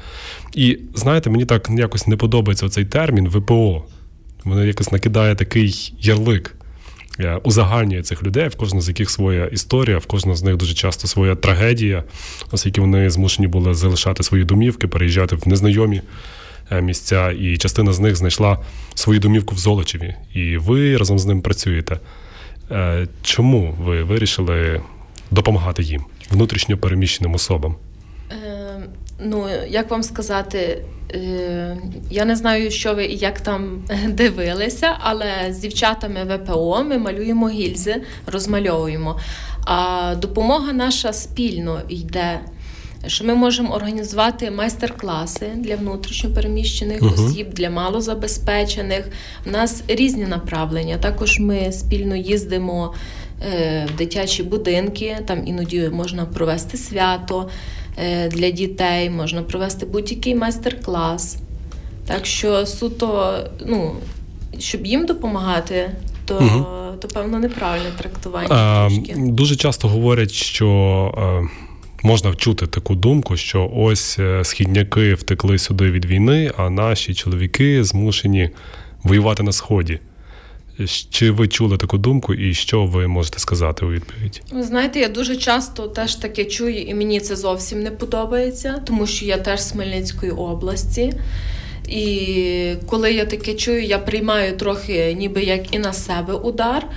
І 0.53 0.79
знаєте, 0.95 1.29
мені 1.29 1.45
так 1.45 1.69
якось 1.77 2.07
не 2.07 2.17
подобається 2.17 2.69
цей 2.69 2.85
термін 2.85 3.27
ВПО. 3.27 3.83
Мене 4.43 4.67
якось 4.67 4.91
накидає 4.91 5.35
такий 5.35 5.93
ярлик. 5.99 6.55
Узагальнює 7.43 8.01
цих 8.01 8.23
людей, 8.23 8.47
в 8.47 8.55
кожного 8.55 8.81
з 8.81 8.87
яких 8.87 9.09
своя 9.09 9.45
історія, 9.45 9.97
в 9.97 10.05
кожного 10.05 10.35
з 10.35 10.43
них 10.43 10.55
дуже 10.55 10.73
часто 10.73 11.07
своя 11.07 11.35
трагедія, 11.35 12.03
оскільки 12.51 12.81
вони 12.81 13.09
змушені 13.09 13.47
були 13.47 13.73
залишати 13.73 14.23
свої 14.23 14.43
домівки, 14.43 14.87
переїжджати 14.87 15.35
в 15.35 15.47
незнайомі 15.47 16.01
е, 16.71 16.81
місця, 16.81 17.31
і 17.31 17.57
частина 17.57 17.93
з 17.93 17.99
них 17.99 18.15
знайшла 18.15 18.59
свою 18.93 19.19
домівку 19.19 19.55
в 19.55 19.57
Золочеві. 19.57 20.15
І 20.33 20.57
ви 20.57 20.97
разом 20.97 21.19
з 21.19 21.25
ним 21.25 21.41
працюєте. 21.41 21.99
Е, 22.71 23.07
чому 23.21 23.75
ви 23.79 24.03
вирішили 24.03 24.81
допомагати 25.31 25.83
їм, 25.83 26.03
внутрішньо 26.31 26.77
переміщеним 26.77 27.33
особам? 27.33 27.75
Е, 28.31 28.79
ну, 29.19 29.45
як 29.67 29.91
вам 29.91 30.03
сказати, 30.03 30.83
е, 31.13 31.77
я 32.09 32.25
не 32.25 32.35
знаю, 32.35 32.71
що 32.71 32.93
ви 32.93 33.05
і 33.05 33.17
як 33.17 33.41
там 33.41 33.83
дивилися, 34.07 34.97
але 34.99 35.31
з 35.49 35.59
дівчатами 35.59 36.23
ВПО 36.23 36.83
ми 36.83 36.97
малюємо 36.97 37.49
гільзи, 37.49 38.01
розмальовуємо. 38.25 39.19
А 39.65 40.15
допомога 40.17 40.73
наша 40.73 41.13
спільно 41.13 41.81
йде 41.89 42.39
що 43.07 43.25
ми 43.25 43.35
можемо 43.35 43.75
організувати 43.75 44.51
майстер-класи 44.51 45.45
для 45.55 45.75
внутрішньопереміщених 45.75 47.01
uh-huh. 47.01 47.27
осіб, 47.27 47.53
для 47.53 47.69
малозабезпечених. 47.69 49.09
У 49.45 49.49
нас 49.49 49.83
різні 49.87 50.25
направлення. 50.25 50.97
Також 50.97 51.39
ми 51.39 51.71
спільно 51.71 52.15
їздимо 52.15 52.93
е, 53.53 53.87
в 53.93 53.97
дитячі 53.97 54.43
будинки, 54.43 55.17
там 55.25 55.47
іноді 55.47 55.89
можна 55.93 56.25
провести 56.25 56.77
свято 56.77 57.49
е, 57.97 58.29
для 58.29 58.49
дітей, 58.49 59.09
можна 59.09 59.41
провести 59.41 59.85
будь-який 59.85 60.35
майстер-клас. 60.35 61.37
Так 62.07 62.25
що 62.25 62.65
суто, 62.65 63.39
ну, 63.65 63.95
щоб 64.59 64.85
їм 64.85 65.05
допомагати, 65.05 65.91
то. 66.25 66.39
Uh-huh. 66.39 66.77
То 66.99 67.07
певно 67.07 67.39
неправильне 67.39 67.89
трактування. 67.97 68.47
А, 68.49 68.89
Дуже 69.15 69.55
часто 69.55 69.87
говорять, 69.87 70.31
що 70.31 70.67
е, 71.17 71.47
можна 72.03 72.29
вчути 72.29 72.67
таку 72.67 72.95
думку, 72.95 73.37
що 73.37 73.71
ось 73.75 74.19
е, 74.19 74.43
східняки 74.43 75.13
втекли 75.13 75.57
сюди 75.57 75.91
від 75.91 76.05
війни, 76.05 76.51
а 76.57 76.69
наші 76.69 77.13
чоловіки 77.13 77.83
змушені 77.83 78.49
воювати 79.03 79.43
на 79.43 79.51
сході. 79.51 79.99
Чи 81.09 81.31
ви 81.31 81.47
чули 81.47 81.77
таку 81.77 81.97
думку, 81.97 82.33
і 82.33 82.53
що 82.53 82.85
ви 82.85 83.07
можете 83.07 83.39
сказати 83.39 83.85
у 83.85 83.91
відповідь? 83.91 84.41
Ви 84.51 84.63
знаєте, 84.63 84.99
я 84.99 85.07
дуже 85.07 85.35
часто 85.35 85.87
теж 85.87 86.15
таке 86.15 86.45
чую, 86.45 86.81
і 86.81 86.93
мені 86.93 87.19
це 87.19 87.35
зовсім 87.35 87.83
не 87.83 87.91
подобається, 87.91 88.81
тому 88.85 89.07
що 89.07 89.25
я 89.25 89.37
теж 89.37 89.61
з 89.61 89.71
Хмельницької 89.71 90.31
області. 90.31 91.13
І 91.87 92.73
коли 92.85 93.13
я 93.13 93.25
таке 93.25 93.53
чую, 93.53 93.83
я 93.83 93.99
приймаю 93.99 94.57
трохи, 94.57 95.13
ніби 95.13 95.43
як 95.43 95.75
і 95.75 95.79
на 95.79 95.93
себе 95.93 96.33
удар, 96.33 96.87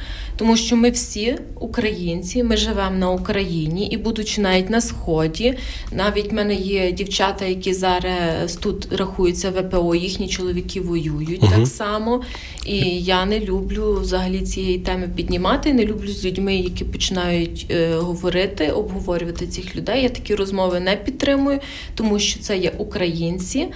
тому 0.40 0.56
що 0.56 0.76
ми 0.76 0.90
всі 0.90 1.38
українці, 1.54 2.42
ми 2.42 2.56
живемо 2.56 2.96
на 2.96 3.10
Україні 3.10 3.86
і, 3.86 3.96
будучи 3.96 4.40
навіть 4.40 4.70
на 4.70 4.80
сході, 4.80 5.58
навіть 5.92 6.32
в 6.32 6.34
мене 6.34 6.54
є 6.54 6.92
дівчата, 6.92 7.44
які 7.44 7.72
зараз 7.72 8.56
тут 8.56 8.92
рахуються 8.92 9.50
ВПО, 9.50 9.94
їхні 9.94 10.28
чоловіки 10.28 10.80
воюють 10.80 11.42
uh 11.42 11.56
так 11.56 11.66
само. 11.66 12.22
І 12.66 12.76
я 13.00 13.26
не 13.26 13.40
люблю 13.40 13.98
взагалі 14.00 14.40
цієї 14.40 14.78
теми 14.78 15.10
піднімати. 15.16 15.72
Не 15.72 15.84
люблю 15.84 16.08
з 16.08 16.24
людьми, 16.24 16.56
які 16.56 16.84
починають 16.84 17.66
е, 17.70 17.94
говорити, 17.94 18.70
обговорювати 18.70 19.46
цих 19.46 19.76
людей. 19.76 20.02
Я 20.02 20.08
такі 20.08 20.34
розмови 20.34 20.80
не 20.80 20.96
підтримую, 20.96 21.58
тому 21.94 22.18
що 22.18 22.40
це 22.40 22.58
є 22.58 22.72
українці. 22.78 23.68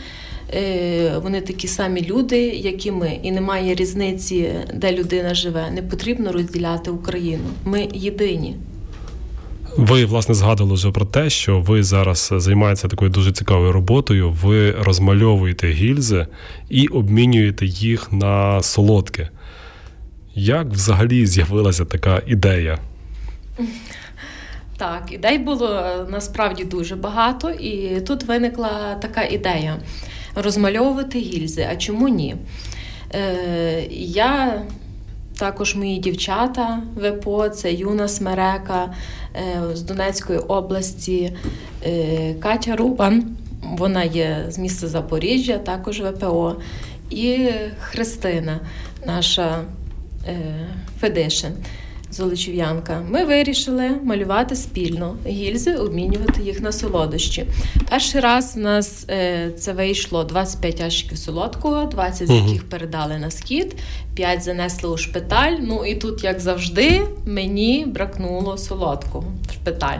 Е, 0.53 1.19
вони 1.23 1.41
такі 1.41 1.69
самі 1.69 2.03
люди, 2.05 2.39
як 2.49 2.87
і 2.87 2.91
ми, 2.91 3.19
і 3.23 3.33
немає 3.33 3.75
різниці, 3.75 4.51
де 4.75 4.93
людина 4.93 5.35
живе. 5.35 5.71
Не 5.71 5.83
потрібно 5.83 6.33
розділяти 6.33 6.91
Україну. 6.91 7.45
Ми 7.65 7.89
єдині. 7.95 8.57
Ви 9.77 10.05
власне 10.05 10.35
згадували 10.35 10.75
вже 10.75 10.91
про 10.91 11.05
те, 11.05 11.31
що 11.31 11.61
ви 11.61 11.83
зараз 11.83 12.33
займаєтеся 12.37 12.89
такою 12.89 13.11
дуже 13.11 13.33
цікавою 13.33 13.73
роботою. 13.73 14.31
Ви 14.31 14.71
розмальовуєте 14.71 15.69
гільзи 15.69 16.27
і 16.69 16.87
обмінюєте 16.87 17.67
їх 17.67 18.13
на 18.13 18.63
солодке. 18.63 19.29
Як 20.35 20.67
взагалі 20.67 21.27
з'явилася 21.27 21.85
така 21.85 22.23
ідея? 22.27 22.79
Так, 24.77 25.13
ідей 25.13 25.39
було 25.39 25.83
насправді 26.09 26.65
дуже 26.65 26.97
багато, 26.97 27.51
і 27.51 28.01
тут 28.01 28.25
виникла 28.25 28.95
така 28.95 29.23
ідея 29.23 29.77
розмальовувати 30.35 31.19
гільзи. 31.19 31.69
А 31.71 31.77
чому 31.77 32.09
ні? 32.09 32.37
Е, 33.15 33.87
Я 33.91 34.63
також 35.39 35.75
мої 35.75 35.99
дівчата 35.99 36.83
ВПО, 36.97 37.49
це 37.49 37.73
Юна 37.73 38.09
Смерека 38.09 38.95
е, 39.37 39.77
з 39.77 39.83
Донецької 39.83 40.39
області, 40.39 41.33
е, 41.87 42.35
Катя 42.35 42.77
Рубан, 42.77 43.37
вона 43.63 44.05
є 44.05 44.45
з 44.49 44.59
міста 44.59 44.89
Запоріжжя, 44.89 45.59
також 45.59 46.01
ВПО, 46.01 46.57
і 47.11 47.49
Христина, 47.81 48.61
наша 49.07 49.61
е, 50.29 50.37
Федишин. 51.01 51.53
Золочів'янка, 52.15 53.03
ми 53.11 53.25
вирішили 53.25 53.91
малювати 54.05 54.57
спільно 54.57 55.17
гільзи, 55.27 55.75
обмінювати 55.75 56.43
їх 56.43 56.61
на 56.61 56.73
солодощі. 56.73 57.47
Перший 57.91 58.21
раз 58.21 58.57
в 58.57 58.59
нас 58.59 59.07
е, 59.11 59.51
це 59.59 59.73
вийшло 59.73 60.25
25 60.25 60.81
ящиків 60.81 61.19
солодкого, 61.19 61.85
20 61.85 62.29
з 62.29 62.31
яких 62.31 62.69
передали 62.69 63.19
на 63.19 63.31
схід, 63.31 63.77
5 64.15 64.43
занесли 64.43 64.91
у 64.91 64.97
шпиталь. 64.97 65.53
Ну 65.61 65.87
і 65.87 65.95
тут, 65.95 66.25
як 66.25 66.41
завжди, 66.41 67.03
мені 67.27 67.85
бракнуло 67.87 68.59
солодкого 68.59 69.33
в 69.49 69.53
шпиталь. 69.53 69.99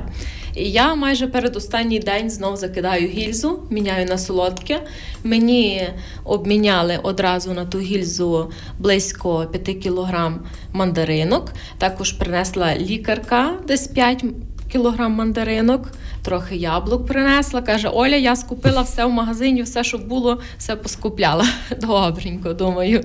І 0.57 0.71
я 0.71 0.95
майже 0.95 1.27
перед 1.27 1.57
останній 1.57 1.99
день 1.99 2.31
знов 2.31 2.57
закидаю 2.57 3.09
гільзу, 3.09 3.63
міняю 3.71 4.07
на 4.07 4.19
солодке. 4.19 4.81
Мені 5.25 5.89
обміняли 6.25 6.99
одразу 7.03 7.53
на 7.53 7.65
ту 7.65 7.79
гільзу 7.79 8.53
близько 8.79 9.47
5 9.47 9.79
кілограм 9.79 10.47
мандаринок. 10.73 11.53
Також 11.79 12.13
принесла 12.13 12.77
лікарка 12.77 13.53
десь 13.67 13.87
5 13.87 14.25
кілограм 14.73 15.13
мандаринок, 15.13 15.91
трохи 16.23 16.57
яблук 16.57 17.07
принесла. 17.07 17.63
Каже: 17.63 17.89
Оля, 17.89 18.17
я 18.17 18.37
скупила 18.37 18.83
все 18.83 19.05
в 19.05 19.11
магазині, 19.11 19.63
все, 19.63 19.85
що 19.85 19.99
було, 19.99 20.41
все 20.59 20.77
поскупляла. 20.77 21.47
Добренько, 21.81 22.53
думаю. 22.53 23.05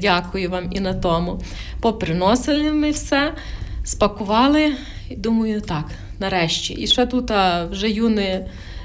Дякую 0.00 0.50
вам 0.50 0.72
і 0.72 0.80
на 0.80 0.94
тому. 0.94 1.40
Поприносили 1.80 2.72
ми 2.72 2.90
все, 2.90 3.34
спакували 3.84 4.72
думаю, 5.16 5.60
так 5.60 5.84
нарешті. 6.20 6.74
І 6.74 6.86
ще 6.86 7.06
тут 7.06 7.30
вже 7.70 7.90
юний 7.90 8.38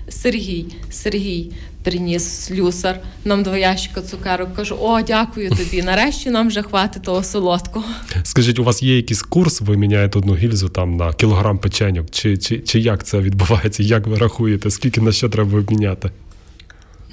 Сергій 0.09 0.65
Сергій 0.89 1.51
приніс 1.83 2.23
слюсар 2.23 2.99
нам 3.25 3.43
два 3.43 3.57
ящика 3.57 4.01
цукерок. 4.01 4.55
Кажу: 4.55 4.77
о, 4.81 5.01
дякую 5.01 5.49
тобі. 5.49 5.81
Нарешті 5.85 6.29
нам 6.29 6.47
вже 6.47 6.61
хватить 6.61 7.03
того 7.03 7.23
солодкого. 7.23 7.85
Скажіть, 8.23 8.59
у 8.59 8.63
вас 8.63 8.83
є 8.83 8.95
якийсь 8.95 9.21
курс? 9.21 9.61
Ви 9.61 9.77
міняєте 9.77 10.19
одну 10.19 10.35
гільзу 10.35 10.69
там 10.69 10.97
на 10.97 11.13
кілограм 11.13 11.57
печеньок? 11.57 12.07
Чи, 12.11 12.37
чи, 12.37 12.59
чи 12.59 12.79
як 12.79 13.03
це 13.03 13.19
відбувається? 13.19 13.83
Як 13.83 14.07
ви 14.07 14.17
рахуєте? 14.17 14.71
Скільки 14.71 15.01
на 15.01 15.11
що 15.11 15.29
треба 15.29 15.59
обміняти? 15.59 16.11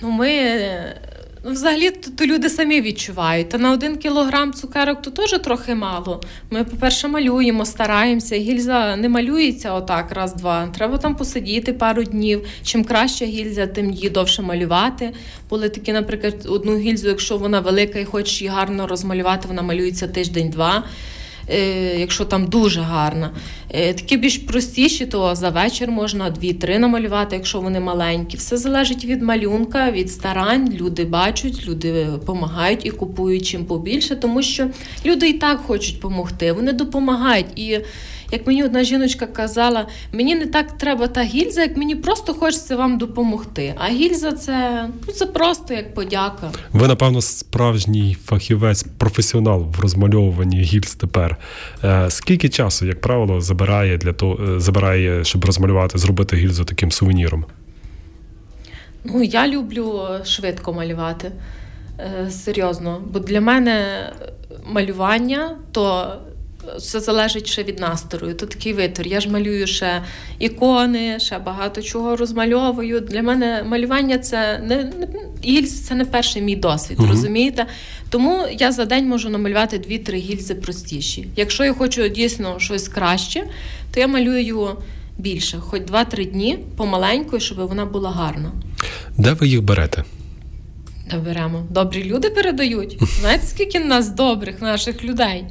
Ну, 0.02 0.10
ми. 0.10 0.28
Ну, 1.44 1.50
взагалі, 1.50 1.90
то, 1.90 2.10
то 2.10 2.26
люди 2.26 2.48
самі 2.48 2.80
відчувають. 2.80 3.48
Та 3.48 3.58
на 3.58 3.72
один 3.72 3.96
кілограм 3.96 4.52
цукерок 4.52 5.02
то 5.02 5.10
теж 5.10 5.30
трохи 5.30 5.74
мало. 5.74 6.20
Ми, 6.50 6.64
по-перше, 6.64 7.08
малюємо, 7.08 7.64
стараємося. 7.64 8.36
Гільза 8.36 8.96
не 8.96 9.08
малюється 9.08 9.72
отак, 9.72 10.12
раз-два. 10.12 10.66
Треба 10.66 10.98
там 10.98 11.16
посидіти 11.16 11.72
пару 11.72 12.04
днів. 12.04 12.46
Чим 12.64 12.84
краще 12.84 13.24
гільза, 13.24 13.66
тим 13.66 13.90
її 13.90 14.10
довше 14.10 14.42
малювати. 14.42 15.12
Були 15.50 15.68
такі, 15.68 15.92
наприклад, 15.92 16.46
одну 16.48 16.78
гільзу, 16.78 17.08
якщо 17.08 17.36
вона 17.36 17.60
велика 17.60 17.98
і 17.98 18.04
хочеш 18.04 18.40
її 18.42 18.52
гарно 18.54 18.86
розмалювати, 18.86 19.48
вона 19.48 19.62
малюється 19.62 20.08
тиждень-два. 20.08 20.84
Е, 21.50 21.98
якщо 22.00 22.24
там 22.24 22.46
дуже 22.46 22.80
гарна. 22.80 23.30
Е, 23.70 23.94
такі 23.94 24.16
більш 24.16 24.38
простіші, 24.38 25.06
то 25.06 25.34
за 25.34 25.50
вечір 25.50 25.90
можна 25.90 26.30
дві-три 26.30 26.78
намалювати, 26.78 27.36
якщо 27.36 27.60
вони 27.60 27.80
маленькі. 27.80 28.36
Все 28.36 28.56
залежить 28.56 29.04
від 29.04 29.22
малюнка, 29.22 29.90
від 29.90 30.10
старань. 30.10 30.72
Люди 30.72 31.04
бачать, 31.04 31.66
люди 31.66 32.04
допомагають 32.04 32.86
і 32.86 32.90
купують 32.90 33.46
чим 33.46 33.64
побільше, 33.64 34.16
тому 34.16 34.42
що 34.42 34.66
люди 35.06 35.28
і 35.28 35.32
так 35.32 35.58
хочуть 35.58 35.94
допомогти, 35.94 36.52
вони 36.52 36.72
допомагають. 36.72 37.46
І 37.56 37.80
як 38.30 38.46
мені 38.46 38.64
одна 38.64 38.84
жіночка 38.84 39.26
казала, 39.26 39.86
мені 40.12 40.34
не 40.34 40.46
так 40.46 40.78
треба 40.78 41.06
та 41.06 41.22
гільза, 41.22 41.62
як 41.62 41.76
мені 41.76 41.96
просто 41.96 42.34
хочеться 42.34 42.76
вам 42.76 42.98
допомогти. 42.98 43.74
А 43.78 43.88
гільза 43.88 44.32
це 44.32 44.88
ну, 45.06 45.12
це 45.12 45.26
просто 45.26 45.74
як 45.74 45.94
подяка. 45.94 46.50
Ви, 46.72 46.88
напевно, 46.88 47.20
справжній 47.20 48.16
фахівець, 48.24 48.82
професіонал 48.98 49.66
в 49.78 49.80
розмальовуванні 49.80 50.60
гільз 50.60 50.94
тепер. 50.94 51.36
Е, 51.84 52.10
скільки 52.10 52.48
часу, 52.48 52.86
як 52.86 53.00
правило, 53.00 53.40
забирає 53.40 53.98
для 53.98 54.12
того, 54.12 54.38
е, 54.44 54.60
забирає, 54.60 55.24
щоб 55.24 55.44
розмалювати, 55.44 55.98
зробити 55.98 56.36
гільзу 56.36 56.64
таким 56.64 56.92
сувеніром? 56.92 57.44
Ну, 59.04 59.22
я 59.22 59.48
люблю 59.48 60.08
швидко 60.24 60.72
малювати. 60.72 61.32
Е, 62.00 62.30
серйозно. 62.30 63.02
Бо 63.12 63.18
для 63.18 63.40
мене 63.40 64.06
малювання 64.66 65.56
то 65.72 66.12
все 66.76 67.00
залежить 67.00 67.46
ще 67.46 67.62
від 67.62 67.78
настрою. 67.78 68.34
То 68.34 68.46
такий 68.46 68.72
витор. 68.72 69.06
Я 69.06 69.20
ж 69.20 69.30
малюю 69.30 69.66
ще 69.66 70.02
ікони, 70.38 71.18
ще 71.18 71.38
багато 71.38 71.82
чого 71.82 72.16
розмальовую. 72.16 73.00
Для 73.00 73.22
мене 73.22 73.62
малювання 73.66 74.18
це 74.18 74.58
не, 74.58 74.76
не 74.76 75.08
гільзи, 75.44 75.84
це 75.84 75.94
не 75.94 76.04
перший 76.04 76.42
мій 76.42 76.56
досвід, 76.56 77.00
угу. 77.00 77.08
розумієте? 77.08 77.66
Тому 78.10 78.44
я 78.58 78.72
за 78.72 78.84
день 78.84 79.08
можу 79.08 79.28
намалювати 79.28 79.78
дві-три 79.78 80.18
гільзи 80.18 80.54
простіші. 80.54 81.28
Якщо 81.36 81.64
я 81.64 81.72
хочу 81.72 82.08
дійсно 82.08 82.58
щось 82.58 82.88
краще, 82.88 83.44
то 83.94 84.00
я 84.00 84.06
малюю 84.06 84.76
більше, 85.18 85.58
хоч 85.60 85.82
2-3 85.82 86.30
дні 86.30 86.58
помаленьку, 86.76 87.40
щоб 87.40 87.58
вона 87.58 87.84
була 87.84 88.10
гарна. 88.10 88.52
Де 89.16 89.32
ви 89.32 89.48
їх 89.48 89.62
берете? 89.62 90.04
Де 91.10 91.16
беремо. 91.16 91.66
Добрі 91.70 92.04
люди 92.04 92.30
передають. 92.30 92.98
Знаєте, 93.20 93.46
скільки 93.46 93.80
нас 93.80 94.08
добрих 94.08 94.62
наших 94.62 95.04
людей? 95.04 95.44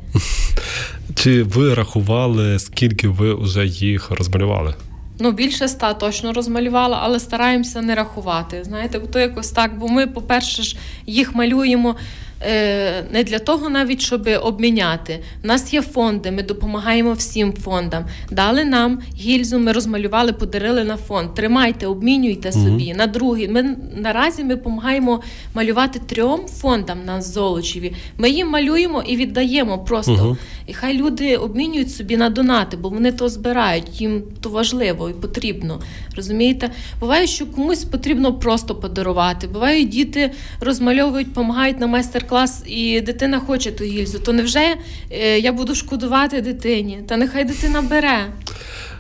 Чи 1.16 1.44
ви 1.44 1.74
рахували, 1.74 2.60
скільки 2.60 3.08
ви 3.08 3.34
вже 3.34 3.66
їх 3.66 4.12
розмалювали? 4.12 4.76
Ну, 5.20 5.32
більше 5.32 5.66
ста 5.66 5.94
точно 5.94 6.34
розмалювала, 6.34 7.00
але 7.02 7.20
стараємося 7.20 7.82
не 7.82 7.96
рахувати. 7.96 8.64
Знаєте, 8.64 9.00
бо 9.00 9.08
то 9.08 9.20
якось 9.20 9.52
так, 9.52 9.80
бо 9.80 9.88
ми, 9.88 10.08
по-перше, 10.08 10.64
ж 10.64 10.78
їх 11.06 11.36
малюємо. 11.36 11.96
Е, 12.41 13.03
не 13.12 13.24
для 13.24 13.39
того, 13.39 13.70
навіть 13.70 14.01
щоб 14.01 14.29
обміняти. 14.41 15.20
У 15.44 15.48
нас 15.48 15.74
є 15.74 15.82
фонди, 15.82 16.32
ми 16.32 16.44
допомагаємо 16.44 17.13
всім 17.13 17.53
фондам. 17.53 18.06
Дали 18.32 18.65
нам 18.65 19.00
гільзу, 19.17 19.60
ми 19.60 19.72
розмалювали, 19.72 20.34
подарили 20.34 20.84
на 20.84 20.98
фонд. 20.98 21.34
Тримайте, 21.34 21.88
обмінюйте 21.88 22.51
собі. 22.51 22.84
Mm-hmm. 22.84 22.98
На 22.98 23.08
другий. 23.08 23.48
Ми 23.48 23.75
наразі 23.96 24.44
ми 24.44 24.56
допомагаємо 24.56 25.22
малювати 25.53 26.00
трьом 26.00 26.39
фондам 26.48 26.98
на 27.06 27.22
Золочеві. 27.22 27.94
Ми 28.17 28.29
їм 28.29 28.50
малюємо 28.50 29.03
і 29.08 29.15
віддаємо 29.15 29.79
просто. 29.79 30.12
Mm-hmm. 30.12 30.38
І 30.67 30.74
хай 30.74 30.98
люди 30.98 31.38
обмінюють 31.38 31.91
собі 31.91 32.17
на 32.17 32.29
донати, 32.29 32.77
бо 32.77 32.89
вони 32.89 33.12
то 33.12 33.29
збирають. 33.29 34.01
Їм 34.01 34.24
то 34.41 34.50
важливо 34.50 35.10
і 35.10 35.13
потрібно. 35.13 35.82
Розумієте? 36.15 36.72
Буває, 37.00 37.27
що 37.27 37.46
комусь 37.46 37.84
потрібно 37.84 38.34
просто 38.34 38.75
подарувати. 38.75 39.48
Буває, 39.48 39.84
діти 39.84 40.32
розмальовують, 40.60 41.27
допомагають 41.27 41.79
на 41.79 41.88
майстер 41.88 42.26
клас 42.29 42.63
і 42.65 43.01
дитина 43.01 43.39
хоче 43.39 43.72
ту 43.72 43.84
гільзу, 43.84 44.19
то 44.19 44.34
невже 44.34 44.75
е, 45.12 45.39
я 45.39 45.51
буду 45.51 45.75
шкодувати 45.75 46.41
дитині? 46.41 47.00
Та 47.07 47.17
нехай 47.17 47.46
дитина 47.46 47.81
бере. 47.81 48.25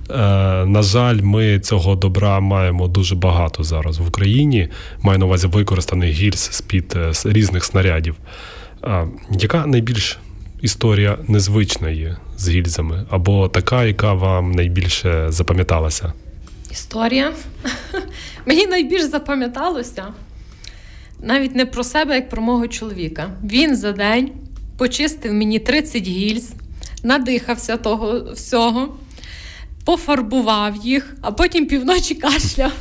Е, 0.09 0.15
на 0.65 0.81
жаль, 0.81 1.19
ми 1.21 1.59
цього 1.59 1.95
добра 1.95 2.39
маємо 2.39 2.87
дуже 2.87 3.15
багато 3.15 3.63
зараз 3.63 3.99
в 3.99 4.07
Україні. 4.07 4.69
Маю 5.01 5.19
на 5.19 5.25
увазі 5.25 5.47
використаний 5.47 6.11
гільз 6.11 6.49
з 6.51 6.61
під 6.61 6.93
е, 6.95 7.11
різних 7.25 7.65
снарядів. 7.65 8.15
Яка 9.39 9.65
найбільш 9.65 10.19
історія 10.61 11.17
незвична 11.27 11.89
є 11.89 12.17
з 12.37 12.49
гільзами? 12.49 13.05
Або 13.09 13.47
така, 13.47 13.83
яка 13.83 14.13
вам 14.13 14.51
найбільше 14.51 15.25
запам'яталася? 15.29 16.13
Історія? 16.71 17.33
Мені 18.45 18.67
найбільш 18.67 19.03
запам'яталося 19.03 20.05
навіть 21.21 21.55
не 21.55 21.65
про 21.65 21.83
себе, 21.83 22.15
як 22.15 22.29
про 22.29 22.41
мого 22.41 22.67
чоловіка. 22.67 23.29
Він 23.43 23.75
за 23.75 23.91
день 23.91 24.31
почистив 24.77 25.33
мені 25.33 25.59
30 25.59 26.07
гільз, 26.07 26.51
надихався 27.03 27.77
того 27.77 28.33
всього, 28.33 28.97
пофарбував 29.85 30.75
їх, 30.75 31.15
а 31.21 31.31
потім 31.31 31.65
півночі 31.65 32.15
кашляв. 32.15 32.71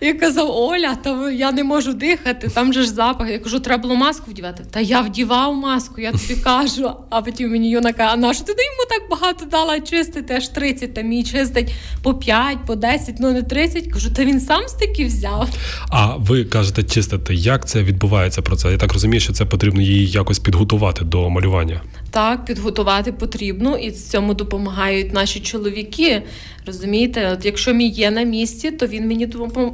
І 0.00 0.12
казав, 0.12 0.50
Оля, 0.50 0.94
та 0.94 1.30
я 1.30 1.52
не 1.52 1.64
можу 1.64 1.92
дихати, 1.92 2.48
там 2.48 2.72
же 2.72 2.82
ж 2.82 2.90
запах. 2.90 3.30
Я 3.30 3.38
кажу, 3.38 3.60
треба 3.60 3.82
було 3.82 3.94
маску 3.94 4.30
вдівати. 4.30 4.64
Та 4.70 4.80
я 4.80 5.00
вдівав 5.00 5.54
маску, 5.54 6.00
я 6.00 6.12
тобі 6.12 6.40
кажу. 6.44 6.90
А 7.10 7.22
потім 7.22 7.50
мені 7.50 7.70
Юна 7.70 7.92
каже, 7.92 8.10
а 8.12 8.16
на 8.16 8.34
що 8.34 8.44
ти 8.44 8.52
йому 8.52 8.88
так 8.88 9.10
багато 9.10 9.44
дала 9.44 9.80
чистити, 9.80 10.34
аж 10.34 10.48
30, 10.48 10.94
там 10.94 11.06
мій 11.06 11.24
чистить 11.24 11.72
по 12.02 12.14
5, 12.14 12.58
по 12.66 12.76
10, 12.76 13.14
ну 13.20 13.32
не 13.32 13.42
30. 13.42 13.92
Кажу, 13.92 14.10
та 14.10 14.24
він 14.24 14.40
сам 14.40 14.62
стільки 14.68 15.04
взяв. 15.04 15.48
А 15.88 16.16
ви 16.16 16.44
кажете, 16.44 16.82
чистити, 16.82 17.34
як 17.34 17.68
це 17.68 17.82
відбувається 17.82 18.42
про 18.42 18.56
це? 18.56 18.70
Я 18.70 18.78
так 18.78 18.92
розумію, 18.92 19.20
що 19.20 19.32
це 19.32 19.44
потрібно 19.44 19.80
її 19.80 20.06
якось 20.06 20.38
підготувати 20.38 21.04
до 21.04 21.30
малювання. 21.30 21.80
Так, 22.10 22.44
підготувати 22.44 23.12
потрібно, 23.12 23.76
і 23.76 23.90
цьому 23.90 24.34
допомагають 24.34 25.12
наші 25.12 25.40
чоловіки. 25.40 26.22
Розумієте, 26.66 27.30
от 27.32 27.44
якщо 27.44 27.74
мій 27.74 27.88
є 27.88 28.10
на 28.10 28.22
місці, 28.22 28.70
то 28.70 28.86
він 28.86 29.08
мені 29.08 29.26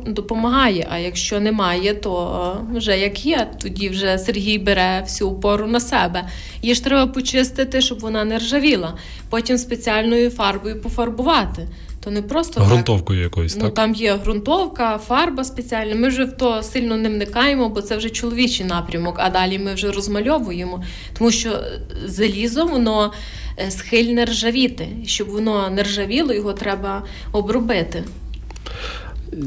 допомагає. 0.06 0.86
А 0.90 0.98
якщо 0.98 1.40
немає, 1.40 1.94
то 1.94 2.66
вже 2.74 2.98
як 2.98 3.26
є, 3.26 3.50
тоді 3.62 3.88
вже 3.88 4.18
Сергій 4.18 4.58
бере 4.58 5.00
всю 5.00 5.30
опору 5.30 5.66
на 5.66 5.80
себе. 5.80 6.28
Її 6.62 6.74
ж 6.74 6.84
треба 6.84 7.12
почистити, 7.12 7.80
щоб 7.80 8.00
вона 8.00 8.24
не 8.24 8.38
ржавіла. 8.38 8.98
Потім 9.30 9.58
спеціальною 9.58 10.30
фарбою 10.30 10.80
пофарбувати. 10.80 11.68
То 12.06 12.12
не 12.12 12.22
просто 12.22 12.60
грунтовкою 12.60 13.20
якоюсь, 13.20 13.56
ну, 13.56 13.62
так? 13.62 13.74
там 13.74 13.94
є 13.94 14.14
ґрунтовка, 14.14 14.98
фарба 14.98 15.44
спеціальна. 15.44 15.94
Ми 15.94 16.08
вже 16.08 16.24
в 16.24 16.32
то 16.32 16.62
сильно 16.62 16.96
не 16.96 17.08
вникаємо, 17.08 17.68
бо 17.68 17.82
це 17.82 17.96
вже 17.96 18.10
чоловічий 18.10 18.66
напрямок, 18.66 19.16
а 19.18 19.30
далі 19.30 19.58
ми 19.58 19.74
вже 19.74 19.92
розмальовуємо, 19.92 20.82
тому 21.18 21.30
що 21.30 21.60
залізо 22.04 22.66
воно 22.66 23.12
е, 23.58 23.70
схильне 23.70 24.24
ржавіти. 24.24 24.88
Щоб 25.06 25.28
воно 25.28 25.70
не 25.70 25.82
ржавіло, 25.82 26.32
його 26.32 26.52
треба 26.52 27.02
обробити. 27.32 28.04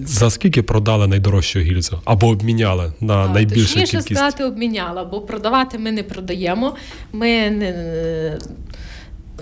За 0.05 0.29
скільки 0.29 0.63
продали 0.63 1.07
найдорожчу 1.07 1.59
гільзу? 1.59 2.01
Або 2.05 2.27
обміняли 2.27 2.93
на 3.01 3.13
а, 3.13 3.27
найбільшу 3.27 3.73
точніше 3.73 3.91
кількість? 3.91 4.07
сказати, 4.07 4.43
обміняла, 4.43 5.03
бо 5.03 5.21
продавати 5.21 5.77
ми 5.77 5.91
не 5.91 6.03
продаємо. 6.03 6.75
Ми 7.13 7.49
не 7.49 8.37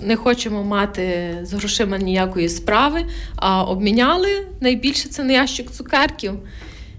не 0.02 0.16
хочемо 0.16 0.64
мати 0.64 1.38
з 1.42 1.52
грошима 1.52 1.98
ніякої 1.98 2.48
справи, 2.48 3.04
а 3.36 3.62
обміняли. 3.64 4.46
Найбільше 4.60 5.08
це 5.08 5.24
на 5.24 5.32
ящик 5.32 5.70
цукерків 5.70 6.32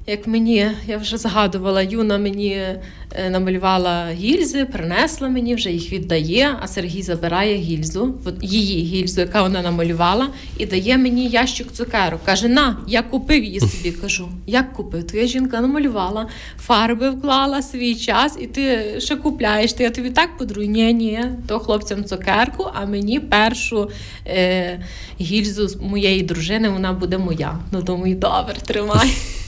як 0.10 0.28
мені, 0.28 0.72
я 0.88 0.98
вже 0.98 1.18
згадувала, 1.18 1.82
Юна 1.82 2.18
мені 2.18 2.50
е, 2.50 3.30
намалювала 3.30 4.10
гільзи, 4.12 4.66
принесла 4.66 5.30
мені, 5.30 5.56
вже 5.56 5.72
їх 5.72 5.92
віддає, 5.92 6.56
а 6.62 6.68
Сергій 6.68 7.02
забирає 7.02 7.56
гільзу, 7.58 8.16
її 8.42 8.84
гільзу, 8.84 9.22
яка 9.22 9.42
вона 9.42 9.62
намалювала, 9.62 10.30
і 10.58 10.66
дає 10.66 10.98
мені 10.98 11.28
ящик 11.28 11.72
цукерок. 11.72 12.24
Каже: 12.26 12.48
На, 12.48 12.78
я 12.88 13.02
купив 13.02 13.44
її 13.44 13.60
собі. 13.60 13.92
Кажу, 13.92 14.30
як 14.48 14.74
купив? 14.74 15.04
Твоя 15.08 15.28
жінка 15.28 15.62
намалювала, 15.62 16.28
фарби 16.58 17.10
вклала 17.10 17.62
свій 17.62 17.96
час, 17.96 18.38
і 18.42 18.48
ти 18.48 18.96
ще 19.00 19.16
купляєш. 19.16 19.74
Ти 19.74 19.84
я 19.84 19.90
тобі 19.90 20.10
так 20.10 20.38
подарую? 20.38 20.68
Ні, 20.68 20.94
ні, 20.94 21.24
то 21.48 21.60
хлопцям 21.60 22.04
цукерку, 22.04 22.68
а 22.74 22.86
мені 22.86 23.20
першу 23.20 23.90
е, 24.28 24.80
гільзу 25.22 25.80
моєї 25.82 26.24
дружини 26.24 26.70
вона 26.70 26.94
буде 26.94 27.18
моя. 27.18 27.60
Ну 27.72 27.82
думаю, 27.82 28.16
добре, 28.16 28.56
тримай. 28.66 29.10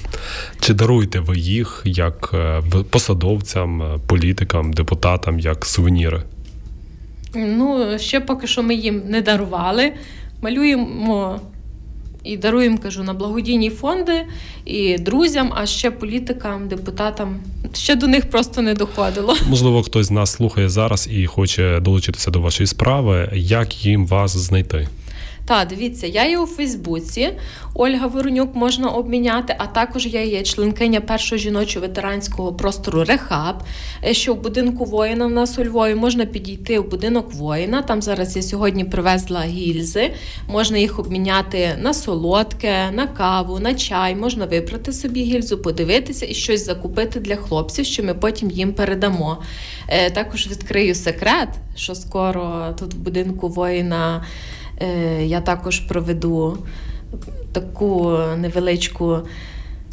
Чи 0.60 0.74
даруєте 0.74 1.19
ви 1.19 1.38
їх 1.38 1.82
як 1.86 2.32
е, 2.34 2.62
посадовцям, 2.89 3.82
е, 3.82 4.00
політикам, 4.08 4.74
депутатам, 4.74 5.39
як 5.39 5.65
сувеніри? 5.65 6.24
Ну, 7.36 8.00
ще 8.00 8.19
поки 8.19 8.47
що 8.47 8.63
ми 8.63 8.76
їм 8.76 9.02
не 9.08 9.21
дарували. 9.21 9.91
Малюємо 10.41 11.39
і 12.24 12.38
даруємо, 12.38 12.78
кажу, 12.78 13.04
на 13.04 13.13
благодійні 13.13 13.69
фонди 13.69 14.21
і 14.65 14.97
друзям, 14.97 15.54
а 15.56 15.65
ще 15.65 15.91
політикам, 15.91 16.67
депутатам. 16.67 17.39
Ще 17.74 17.95
до 17.95 18.08
них 18.08 18.30
просто 18.30 18.62
не 18.62 18.74
доходило. 18.74 19.36
Можливо, 19.50 19.84
хтось 19.84 20.06
з 20.08 20.12
нас 20.12 20.32
слухає 20.32 20.69
зараз 20.69 21.10
і 21.12 21.26
хоче 21.26 21.80
долучитися 21.80 22.32
до 22.32 22.41
вашої 22.41 22.67
справи. 22.67 23.30
Як 23.34 23.86
їм 23.86 24.08
вас 24.08 24.38
знайти? 24.38 24.88
Так, 25.52 25.68
дивіться, 25.68 26.08
я 26.08 26.26
є 26.26 26.40
у 26.40 26.46
Фейсбуці. 26.46 27.30
Ольга 27.74 28.08
Воронюк 28.08 28.56
можна 28.56 28.90
обміняти, 28.90 29.56
а 29.58 29.68
також 29.68 30.06
я 30.06 30.24
є 30.24 30.44
членкиня 30.44 31.02
першого 31.02 31.40
жіночого 31.40 31.88
ветеранського 31.88 32.54
простору 32.54 33.04
Рехаб, 33.04 33.56
е, 34.06 34.14
що 34.14 34.34
в 34.34 34.42
будинку 34.42 34.86
воїна 34.86 35.26
в 35.26 35.32
нас 35.32 35.60
у 35.60 35.64
Львові 35.64 35.96
можна 35.96 36.26
підійти 36.26 36.80
в 36.80 36.90
будинок 36.90 37.34
воїна. 37.34 37.82
Там 37.82 38.02
зараз 38.02 38.36
я 38.36 38.42
сьогодні 38.42 38.86
привезла 38.86 39.42
гільзи. 39.42 40.14
Можна 40.48 40.78
їх 40.78 41.00
обміняти 41.00 41.78
на 41.82 41.94
солодке, 41.94 42.92
на 42.92 43.08
каву, 43.08 43.60
на 43.60 43.74
чай. 43.74 44.16
Можна 44.16 44.46
вибрати 44.46 44.94
собі 44.94 45.24
гільзу, 45.24 45.58
подивитися 45.58 46.26
і 46.26 46.34
щось 46.34 46.66
закупити 46.66 47.20
для 47.20 47.36
хлопців, 47.36 47.86
що 47.86 48.04
ми 48.04 48.14
потім 48.14 48.52
їм 48.52 48.74
передамо. 48.74 49.38
Е, 49.88 50.10
також 50.12 50.48
відкрию 50.48 50.96
секрет, 50.96 51.50
що 51.76 51.96
скоро 51.96 52.76
тут 52.80 52.94
в 52.94 52.98
будинку 52.98 53.48
воїна. 53.48 54.26
Е, 54.82 55.26
я 55.26 55.41
також 55.41 55.80
проведу 55.80 56.58
таку 57.54 58.17
невеличку. 58.38 59.17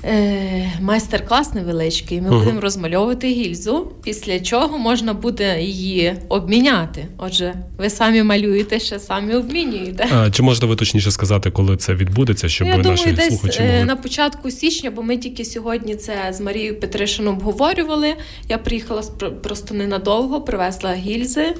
Е, 0.04 0.72
майстер-клас 0.80 1.54
невеличкий. 1.54 2.20
Ми 2.20 2.28
uh-huh. 2.28 2.38
будемо 2.38 2.60
розмальовувати 2.60 3.28
гільзу, 3.28 3.92
після 4.04 4.40
чого 4.40 4.78
можна 4.78 5.14
буде 5.14 5.62
її 5.62 6.14
обміняти. 6.28 7.06
Отже, 7.16 7.54
ви 7.78 7.90
самі 7.90 8.22
малюєте, 8.22 8.80
ще 8.80 8.98
самі 8.98 9.34
обмінюєте. 9.34 10.08
А, 10.12 10.30
Чи 10.30 10.42
можете 10.42 10.66
ви 10.66 10.76
точніше 10.76 11.10
сказати, 11.10 11.50
коли 11.50 11.76
це 11.76 11.94
відбудеться, 11.94 12.48
щоб 12.48 12.68
Я 12.68 12.76
наші 12.76 13.04
думаю, 13.04 13.16
десь 13.16 13.28
слухачі 13.28 13.62
могли... 13.62 13.84
на 13.84 13.96
початку 13.96 14.50
січня, 14.50 14.90
бо 14.90 15.02
ми 15.02 15.16
тільки 15.16 15.44
сьогодні 15.44 15.96
це 15.96 16.14
з 16.32 16.40
Марією 16.40 16.80
Петришином 16.80 17.34
обговорювали. 17.34 18.14
Я 18.48 18.58
приїхала 18.58 19.02
просто 19.42 19.74
ненадовго, 19.74 20.40
привезла 20.40 20.94
гільзи. 20.94 21.54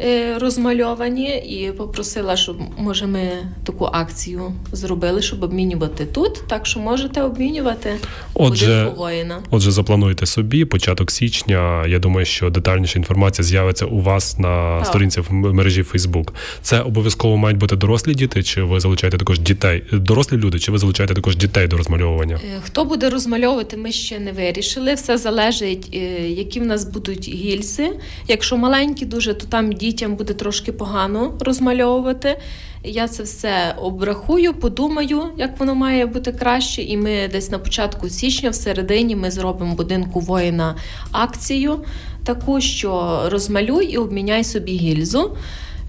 Е, 0.00 0.38
розмальовані, 0.38 1.28
і 1.28 1.72
попросила, 1.72 2.36
щоб 2.36 2.56
може 2.76 3.06
ми 3.06 3.30
таку 3.64 3.84
акцію 3.84 4.52
зробили, 4.72 5.22
щоб 5.22 5.42
обмінювати 5.42 6.06
тут. 6.06 6.42
Так 6.48 6.66
що 6.66 6.80
можете 6.80 7.22
обмінювати 7.22 7.90
отже, 8.34 8.92
воїна. 8.96 9.42
Отже, 9.50 9.70
заплануйте 9.70 10.26
собі 10.26 10.64
початок 10.64 11.10
січня. 11.10 11.86
Я 11.86 11.98
думаю, 11.98 12.26
що 12.26 12.50
детальніша 12.50 12.98
інформація 12.98 13.44
з'явиться 13.44 13.86
у 13.86 14.00
вас 14.00 14.38
на 14.38 14.78
так. 14.78 14.86
сторінці 14.86 15.20
в 15.20 15.32
мережі 15.32 15.82
Facebook. 15.82 16.28
Це 16.62 16.80
обов'язково 16.80 17.36
мають 17.36 17.58
бути 17.58 17.76
дорослі 17.76 18.14
діти, 18.14 18.42
чи 18.42 18.62
ви 18.62 18.80
залучаєте 18.80 19.18
також 19.18 19.38
дітей? 19.38 19.84
Дорослі 19.92 20.36
люди, 20.36 20.58
чи 20.58 20.72
ви 20.72 20.78
залучаєте 20.78 21.14
також 21.14 21.36
дітей 21.36 21.68
до 21.68 21.76
розмальовування? 21.76 22.40
Е, 22.56 22.60
хто 22.64 22.84
буде 22.84 23.10
розмальовувати, 23.10 23.76
ми 23.76 23.92
ще 23.92 24.18
не 24.18 24.32
вирішили. 24.32 24.94
Все 24.94 25.18
залежить, 25.18 25.90
е, 25.94 25.98
які 26.28 26.60
в 26.60 26.66
нас 26.66 26.84
будуть 26.84 27.28
гільси. 27.28 27.90
Якщо 28.28 28.56
маленькі, 28.56 29.06
дуже 29.06 29.34
то 29.34 29.46
там 29.46 29.72
діти 29.72 29.87
дітям 29.88 30.16
буде 30.16 30.34
трошки 30.34 30.72
погано 30.72 31.32
розмальовувати. 31.40 32.38
Я 32.84 33.08
це 33.08 33.22
все 33.22 33.74
обрахую, 33.82 34.54
подумаю, 34.54 35.22
як 35.36 35.60
воно 35.60 35.74
має 35.74 36.06
бути 36.06 36.32
краще. 36.32 36.82
І 36.82 36.96
ми 36.96 37.28
десь 37.32 37.50
на 37.50 37.58
початку 37.58 38.08
січня, 38.08 38.50
в 38.50 38.54
середині, 38.54 39.16
ми 39.16 39.30
зробимо 39.30 39.74
будинку 39.74 40.20
воїна 40.20 40.76
акцію, 41.12 41.84
таку, 42.24 42.60
що 42.60 43.22
розмалюй 43.26 43.86
і 43.86 43.96
обміняй 43.96 44.44
собі 44.44 44.72
гільзу. 44.72 45.36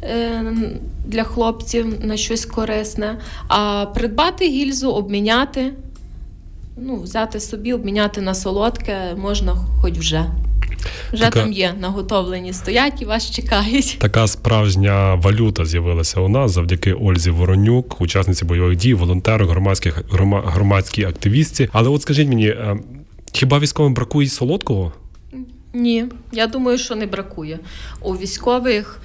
Е, 0.03 0.53
для 1.05 1.23
хлопців 1.23 2.05
на 2.05 2.17
щось 2.17 2.45
корисне, 2.45 3.17
а 3.47 3.85
придбати 3.85 4.47
гільзу, 4.47 4.91
обміняти, 4.91 5.73
ну, 6.77 7.01
взяти 7.01 7.39
собі, 7.39 7.73
обміняти 7.73 8.21
на 8.21 8.33
солодке 8.33 9.15
можна 9.17 9.55
хоч 9.81 9.97
вже. 9.97 10.25
Вже 11.13 11.23
така, 11.23 11.39
там 11.39 11.53
є 11.53 11.73
наготовлені, 11.79 12.53
стоять 12.53 13.01
і 13.01 13.05
вас 13.05 13.31
чекають. 13.31 13.97
Така 13.99 14.27
справжня 14.27 15.15
валюта 15.15 15.65
з'явилася 15.65 16.21
у 16.21 16.29
нас 16.29 16.51
завдяки 16.51 16.93
Ользі 16.93 17.29
Воронюк, 17.29 18.01
учасниці 18.01 18.45
бойових 18.45 18.77
дій, 18.77 18.93
волонтеру, 18.93 19.47
громадських 19.47 20.03
громадській 20.45 21.03
активістці. 21.03 21.69
Але 21.71 21.89
от 21.89 22.01
скажіть 22.01 22.27
мені, 22.27 22.47
е, 22.47 22.77
хіба 23.31 23.59
військовим 23.59 23.93
бракує 23.93 24.29
солодкого? 24.29 24.93
Ні, 25.73 26.05
я 26.31 26.47
думаю, 26.47 26.77
що 26.77 26.95
не 26.95 27.05
бракує. 27.05 27.59
У 28.01 28.13
військових 28.13 29.01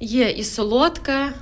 є 0.00 0.30
і 0.30 0.44
солодке 0.44 1.32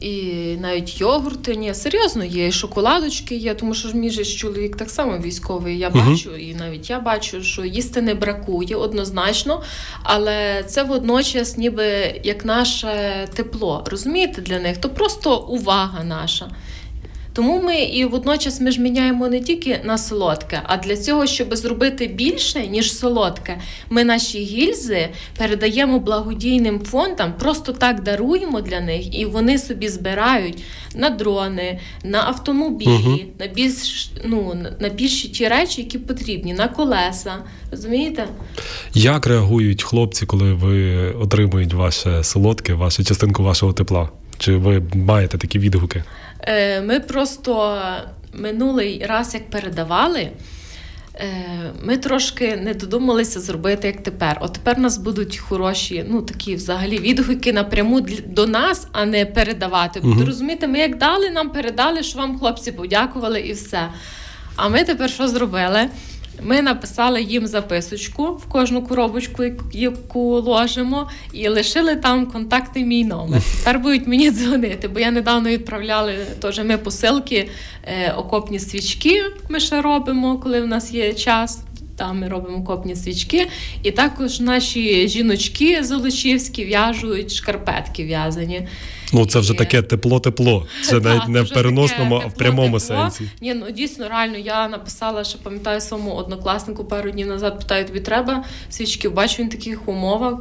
і 0.00 0.32
навіть 0.60 1.00
йогурти. 1.00 1.56
Ні, 1.56 1.74
серйозно 1.74 2.24
є, 2.24 2.46
і 2.46 2.52
шоколадочки 2.52 3.36
є, 3.36 3.54
тому 3.54 3.74
що 3.74 3.88
мій 3.94 4.10
же 4.10 4.24
чоловік 4.24 4.76
так 4.76 4.90
само 4.90 5.18
військовий. 5.18 5.78
Я 5.78 5.90
uh 5.90 6.10
бачу, 6.10 6.36
і 6.36 6.54
навіть 6.54 6.90
я 6.90 7.00
бачу, 7.00 7.42
що 7.42 7.64
їсти 7.64 8.02
не 8.02 8.14
бракує 8.14 8.76
однозначно, 8.76 9.62
але 10.02 10.64
це 10.66 10.82
водночас, 10.82 11.56
ніби 11.56 12.20
як 12.24 12.44
наше 12.44 13.28
тепло. 13.34 13.84
Розумієте, 13.86 14.42
для 14.42 14.58
них 14.58 14.76
то 14.76 14.88
просто 14.88 15.38
увага 15.38 16.04
наша. 16.04 16.50
Тому 17.34 17.62
ми 17.62 17.76
і 17.76 18.04
водночас 18.04 18.60
ми 18.60 18.70
ж 18.70 18.80
міняємо 18.80 19.28
не 19.28 19.40
тільки 19.40 19.80
на 19.84 19.98
солодке, 19.98 20.60
а 20.64 20.76
для 20.76 20.96
цього, 20.96 21.26
щоб 21.26 21.56
зробити 21.56 22.06
більше, 22.06 22.66
ніж 22.66 22.96
солодке, 22.96 23.58
ми 23.90 24.04
наші 24.04 24.38
гільзи 24.38 25.08
передаємо 25.38 25.98
благодійним 25.98 26.80
фондам, 26.80 27.32
просто 27.38 27.72
так 27.72 28.02
даруємо 28.02 28.60
для 28.60 28.80
них, 28.80 29.18
і 29.20 29.24
вони 29.24 29.58
собі 29.58 29.88
збирають 29.88 30.62
на 30.94 31.10
дрони, 31.10 31.80
на 32.04 32.22
автомобілі, 32.22 32.88
угу. 32.88 33.18
на 33.38 33.46
більш 33.46 34.10
ну 34.24 34.56
на 34.80 34.88
більші 34.88 35.28
ті 35.28 35.48
речі, 35.48 35.82
які 35.82 35.98
потрібні, 35.98 36.54
на 36.54 36.68
колеса. 36.68 37.34
Розумієте? 37.70 38.26
Як 38.94 39.26
реагують 39.26 39.82
хлопці, 39.82 40.26
коли 40.26 40.52
ви 40.52 41.08
отримують 41.10 41.72
ваше 41.72 42.24
солодке, 42.24 42.74
вашу 42.74 43.04
частинку 43.04 43.42
вашого 43.42 43.72
тепла? 43.72 44.08
Чи 44.38 44.56
ви 44.56 44.82
маєте 44.94 45.38
такі 45.38 45.58
відгуки? 45.58 46.04
Е, 46.40 46.80
ми 46.80 47.00
просто 47.00 47.82
минулий 48.32 49.06
раз, 49.06 49.34
як 49.34 49.50
передавали, 49.50 50.30
е, 51.14 51.30
ми 51.82 51.96
трошки 51.96 52.56
не 52.56 52.74
додумалися 52.74 53.40
зробити 53.40 53.86
як 53.86 54.02
тепер. 54.02 54.38
От 54.40 54.52
тепер 54.52 54.76
у 54.78 54.80
нас 54.80 54.98
будуть 54.98 55.36
хороші, 55.36 56.04
ну 56.08 56.22
такі 56.22 56.54
взагалі 56.54 56.98
відгуки 56.98 57.52
напряму 57.52 58.00
до 58.26 58.46
нас, 58.46 58.86
а 58.92 59.04
не 59.04 59.26
передавати. 59.26 60.00
Бо 60.00 60.08
угу. 60.08 60.24
розумієте, 60.26 60.68
ми 60.68 60.78
як 60.78 60.98
дали, 60.98 61.30
нам 61.30 61.50
передали, 61.50 62.02
що 62.02 62.18
вам 62.18 62.38
хлопці 62.38 62.72
подякували 62.72 63.40
і 63.40 63.52
все. 63.52 63.88
А 64.56 64.68
ми 64.68 64.84
тепер 64.84 65.10
що 65.10 65.28
зробили? 65.28 65.88
Ми 66.42 66.62
написали 66.62 67.22
їм 67.22 67.46
записочку 67.46 68.24
в 68.24 68.44
кожну 68.44 68.82
коробочку, 68.82 69.44
яку 69.72 70.40
ложимо, 70.40 71.10
і 71.32 71.48
лишили 71.48 71.96
там 71.96 72.26
контакти 72.26 72.84
мій 72.84 73.04
номер. 73.04 73.42
Тепер 73.58 73.78
будуть 73.78 74.06
мені 74.06 74.30
дзвонити, 74.30 74.88
бо 74.88 75.00
я 75.00 75.10
недавно 75.10 75.48
відправляли 75.48 76.14
теж 76.40 76.58
ми 76.64 76.78
посилки, 76.78 77.48
е, 77.84 78.12
окопні 78.12 78.58
свічки. 78.58 79.22
Ми 79.48 79.60
ще 79.60 79.82
робимо, 79.82 80.38
коли 80.38 80.60
в 80.60 80.66
нас 80.66 80.92
є 80.92 81.12
час. 81.12 81.60
Там 81.96 82.20
ми 82.20 82.28
робимо 82.28 82.64
копні 82.64 82.96
свічки, 82.96 83.48
і 83.82 83.90
також 83.90 84.40
наші 84.40 85.08
жіночки 85.08 85.84
золочівські 85.84 86.64
в'яжуть 86.64 87.32
шкарпетки 87.32 88.04
в'язані. 88.04 88.68
Ну 89.14 89.26
це 89.26 89.38
вже 89.38 89.54
таке 89.54 89.82
тепло-тепло. 89.82 90.66
Це 90.82 91.00
навіть 91.00 91.28
не 91.28 91.42
в 91.42 91.50
переносному, 91.50 92.20
а 92.24 92.26
в 92.26 92.34
прямому 92.34 92.80
сенсі. 92.80 93.30
Ні, 93.40 93.54
ну 93.54 93.70
дійсно 93.70 94.08
реально. 94.08 94.36
Я 94.38 94.68
написала, 94.68 95.24
що 95.24 95.38
пам'ятаю 95.38 95.80
своєму 95.80 96.14
однокласнику 96.14 96.84
пару 96.84 97.10
днів 97.10 97.26
назад. 97.26 97.58
Питаю, 97.58 97.84
тобі 97.84 98.00
треба 98.00 98.44
свічки. 98.70 99.08
Бачу 99.08 99.42
він 99.42 99.48
таких 99.48 99.88
умовах. 99.88 100.34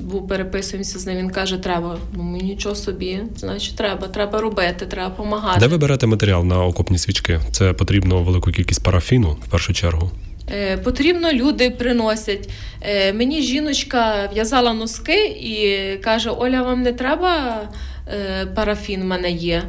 Був 0.00 0.28
переписуємося 0.28 0.98
з 0.98 1.06
ним. 1.06 1.16
Він 1.16 1.30
каже, 1.30 1.58
треба. 1.58 1.98
Ну 2.14 2.36
нічого 2.42 2.74
собі, 2.74 3.20
значить, 3.36 3.76
треба, 3.76 4.08
треба 4.08 4.40
робити, 4.40 4.86
треба 4.86 5.08
допомагати. 5.08 5.60
Де 5.60 5.66
ви 5.66 5.78
берете 5.78 6.06
матеріал 6.06 6.44
на 6.44 6.64
окопні 6.64 6.98
свічки? 6.98 7.40
Це 7.52 7.72
потрібно 7.72 8.22
велику 8.22 8.50
кількість 8.50 8.82
парафіну 8.82 9.36
в 9.46 9.50
першу 9.50 9.72
чергу. 9.74 10.10
Е, 10.50 10.76
потрібно, 10.76 11.32
люди 11.32 11.70
приносять. 11.70 12.48
Е, 12.82 13.12
мені 13.12 13.42
жіночка 13.42 14.30
в'язала 14.34 14.72
носки 14.72 15.26
і 15.26 15.96
каже: 15.96 16.30
Оля, 16.30 16.62
вам 16.62 16.82
не 16.82 16.92
треба 16.92 17.60
Е, 18.08 18.46
парафін 18.46 19.02
в 19.02 19.04
мене 19.04 19.30
є. 19.30 19.62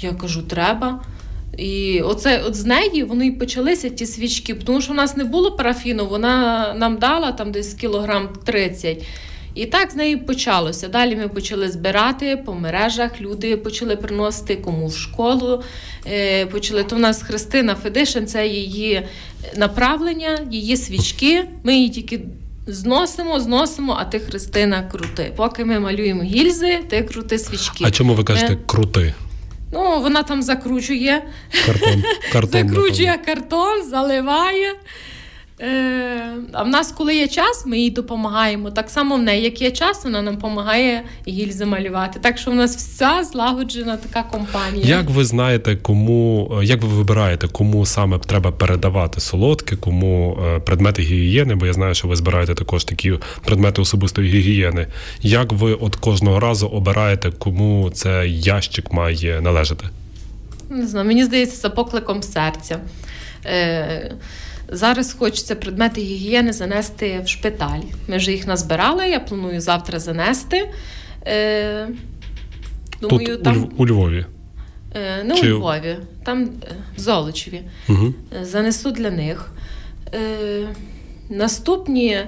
Я 0.00 0.12
кажу, 0.12 0.42
треба. 0.42 1.04
І 1.56 2.00
оце 2.00 2.42
от 2.46 2.54
з 2.54 2.66
неї 2.66 3.02
вони 3.02 3.26
й 3.26 3.30
почалися 3.30 3.88
ті 3.88 4.06
свічки, 4.06 4.54
тому 4.54 4.80
що 4.80 4.92
в 4.92 4.96
нас 4.96 5.16
не 5.16 5.24
було 5.24 5.52
парафіну, 5.52 6.06
вона 6.06 6.74
нам 6.74 6.98
дала 6.98 7.32
там 7.32 7.52
десь 7.52 7.74
кілограм 7.74 8.28
30. 8.44 9.06
І 9.60 9.66
так 9.66 9.90
з 9.90 9.96
нею 9.96 10.24
почалося. 10.26 10.88
Далі 10.88 11.16
ми 11.16 11.28
почали 11.28 11.70
збирати 11.70 12.36
по 12.36 12.54
мережах, 12.54 13.20
люди 13.20 13.56
почали 13.56 13.96
приносити 13.96 14.56
кому 14.56 14.86
в 14.86 14.96
школу. 14.96 15.62
Е, 16.06 16.46
почали. 16.46 16.84
То 16.84 16.96
в 16.96 16.98
нас 16.98 17.22
Христина 17.22 17.74
Федишин, 17.74 18.26
це 18.26 18.46
її 18.46 19.06
направлення, 19.56 20.38
її 20.50 20.76
свічки. 20.76 21.44
Ми 21.62 21.74
її 21.74 21.88
тільки 21.88 22.20
Зносимо, 22.66 23.40
зносимо, 23.40 23.96
а 24.00 24.04
ти 24.04 24.20
Христина 24.20 24.82
крути. 24.82 25.32
Поки 25.36 25.64
ми 25.64 25.80
малюємо 25.80 26.22
гільзи, 26.22 26.78
ти 26.88 27.02
крути 27.02 27.38
свічки. 27.38 27.84
А 27.86 27.90
чому 27.90 28.14
ви 28.14 28.24
кажете 28.24 28.50
ми... 28.50 28.58
крути? 28.66 29.14
Ну, 29.72 30.00
вона 30.00 30.22
там 30.22 30.42
закручує, 30.42 31.22
Картон. 31.66 32.04
картон 32.32 32.50
закручує 32.68 33.18
картон, 33.26 33.90
заливає. 33.90 34.74
Е, 35.62 36.32
А 36.52 36.62
в 36.62 36.68
нас, 36.68 36.92
коли 36.92 37.16
є 37.16 37.28
час, 37.28 37.66
ми 37.66 37.78
їй 37.78 37.90
допомагаємо. 37.90 38.70
Так 38.70 38.90
само 38.90 39.16
в 39.16 39.22
неї, 39.22 39.42
як 39.44 39.62
є 39.62 39.70
час, 39.70 40.04
вона 40.04 40.22
нам 40.22 40.34
допомагає 40.34 41.02
гільзи 41.28 41.64
малювати. 41.64 42.20
Так 42.20 42.38
що 42.38 42.50
в 42.50 42.54
нас 42.54 42.76
вся 42.76 43.24
злагоджена 43.24 43.96
така 43.96 44.22
компанія. 44.22 44.86
Як 44.86 45.10
ви 45.10 45.24
знаєте, 45.24 45.76
кому 45.76 46.52
е, 46.60 46.64
як 46.64 46.82
ви 46.82 46.88
вибираєте, 46.88 47.48
кому 47.48 47.86
саме 47.86 48.18
треба 48.18 48.52
передавати 48.52 49.20
солодке, 49.20 49.76
кому 49.76 50.38
е, 50.46 50.60
предмети 50.60 51.02
гігієни? 51.02 51.54
Бо 51.54 51.66
я 51.66 51.72
знаю, 51.72 51.94
що 51.94 52.08
ви 52.08 52.16
збираєте 52.16 52.54
також 52.54 52.84
такі 52.84 53.12
предмети 53.44 53.82
особистої 53.82 54.30
гігієни. 54.30 54.86
Як 55.22 55.52
ви 55.52 55.74
от 55.74 55.96
кожного 55.96 56.40
разу 56.40 56.66
обираєте, 56.66 57.30
кому 57.38 57.90
цей 57.90 58.40
ящик 58.40 58.92
має 58.92 59.40
належати? 59.40 59.84
Не 60.70 60.86
знаю, 60.86 61.06
мені 61.06 61.24
здається, 61.24 61.56
за 61.56 61.70
покликом 61.70 62.22
серця. 62.22 62.78
Е, 63.46 64.14
Зараз 64.72 65.12
хочеться 65.12 65.54
предмети 65.56 66.00
гігієни 66.00 66.52
занести 66.52 67.20
в 67.24 67.28
шпиталь. 67.28 67.80
Ми 68.08 68.16
вже 68.16 68.32
їх 68.32 68.46
назбирали, 68.46 69.08
я 69.08 69.20
планую 69.20 69.60
завтра 69.60 69.98
занести. 69.98 70.70
Е, 71.26 71.88
Думаю, 73.00 73.26
Тут 73.26 73.42
там 73.42 73.70
у, 73.76 73.86
Львові. 73.86 74.24
е, 74.94 75.24
не 75.24 75.36
Чи- 75.36 75.52
у 75.52 75.58
Львові, 75.58 75.96
там 76.24 76.42
е, 76.42 76.74
в 76.96 77.00
Золочеві. 77.00 77.60
Угу. 77.88 78.14
Занесу 78.42 78.90
для 78.90 79.10
них. 79.10 79.52
Е, 80.14 80.66
Наступні, 81.30 82.18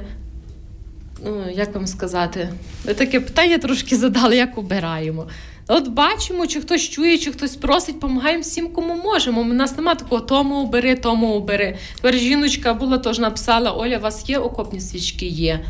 ну, 1.24 1.44
як 1.54 1.74
вам 1.74 1.86
сказати, 1.86 2.48
ви 2.84 2.94
таке 2.94 3.20
питання 3.20 3.58
трошки 3.58 3.96
задали, 3.96 4.36
як 4.36 4.58
обираємо. 4.58 5.26
От 5.74 5.88
бачимо, 5.88 6.46
чи 6.46 6.60
хтось 6.60 6.88
чує, 6.88 7.18
чи 7.18 7.32
хтось 7.32 7.56
просить, 7.56 7.94
допомагаємо 7.94 8.42
всім, 8.42 8.68
кому 8.68 8.96
можемо. 8.96 9.40
У 9.40 9.44
нас 9.44 9.76
немає 9.76 9.96
такого 9.96 10.20
тому 10.20 10.62
обери, 10.62 10.94
тому 10.94 11.34
обери. 11.34 11.76
Тепер 11.96 12.18
жіночка 12.18 12.74
була 12.74 12.98
теж 12.98 13.18
написала: 13.18 13.70
Оля, 13.72 13.98
у 13.98 14.00
вас 14.00 14.28
є 14.28 14.38
окопні 14.38 14.80
свічки? 14.80 15.26
Є. 15.26 15.64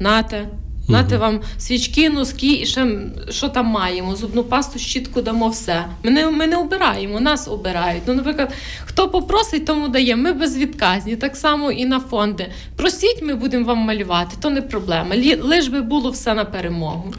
Нате. 0.00 0.48
Нате 0.88 1.16
вам 1.16 1.40
свічки, 1.58 2.10
носки 2.10 2.52
і 2.52 2.66
ще 2.66 2.86
що 3.28 3.48
там 3.48 3.66
маємо? 3.66 4.16
Зубну 4.16 4.44
пасту, 4.44 4.78
щітку 4.78 5.22
дамо 5.22 5.48
все. 5.48 5.84
Ми 6.02 6.10
не, 6.10 6.30
ми 6.30 6.46
не 6.46 6.56
обираємо, 6.56 7.20
нас 7.20 7.48
обирають. 7.48 8.02
Ну, 8.06 8.14
наприклад, 8.14 8.52
хто 8.84 9.08
попросить, 9.08 9.66
тому 9.66 9.88
даємо. 9.88 10.22
Ми 10.22 10.32
безвідказні. 10.32 11.16
Так 11.16 11.36
само 11.36 11.72
і 11.72 11.84
на 11.84 12.00
фонди. 12.00 12.46
Просіть, 12.76 13.22
ми 13.22 13.34
будемо 13.34 13.64
вам 13.64 13.78
малювати, 13.78 14.36
то 14.40 14.50
не 14.50 14.62
проблема. 14.62 15.16
Лиш 15.42 15.68
би 15.68 15.80
було 15.80 16.10
все 16.10 16.34
на 16.34 16.44
перемогу. 16.44 17.14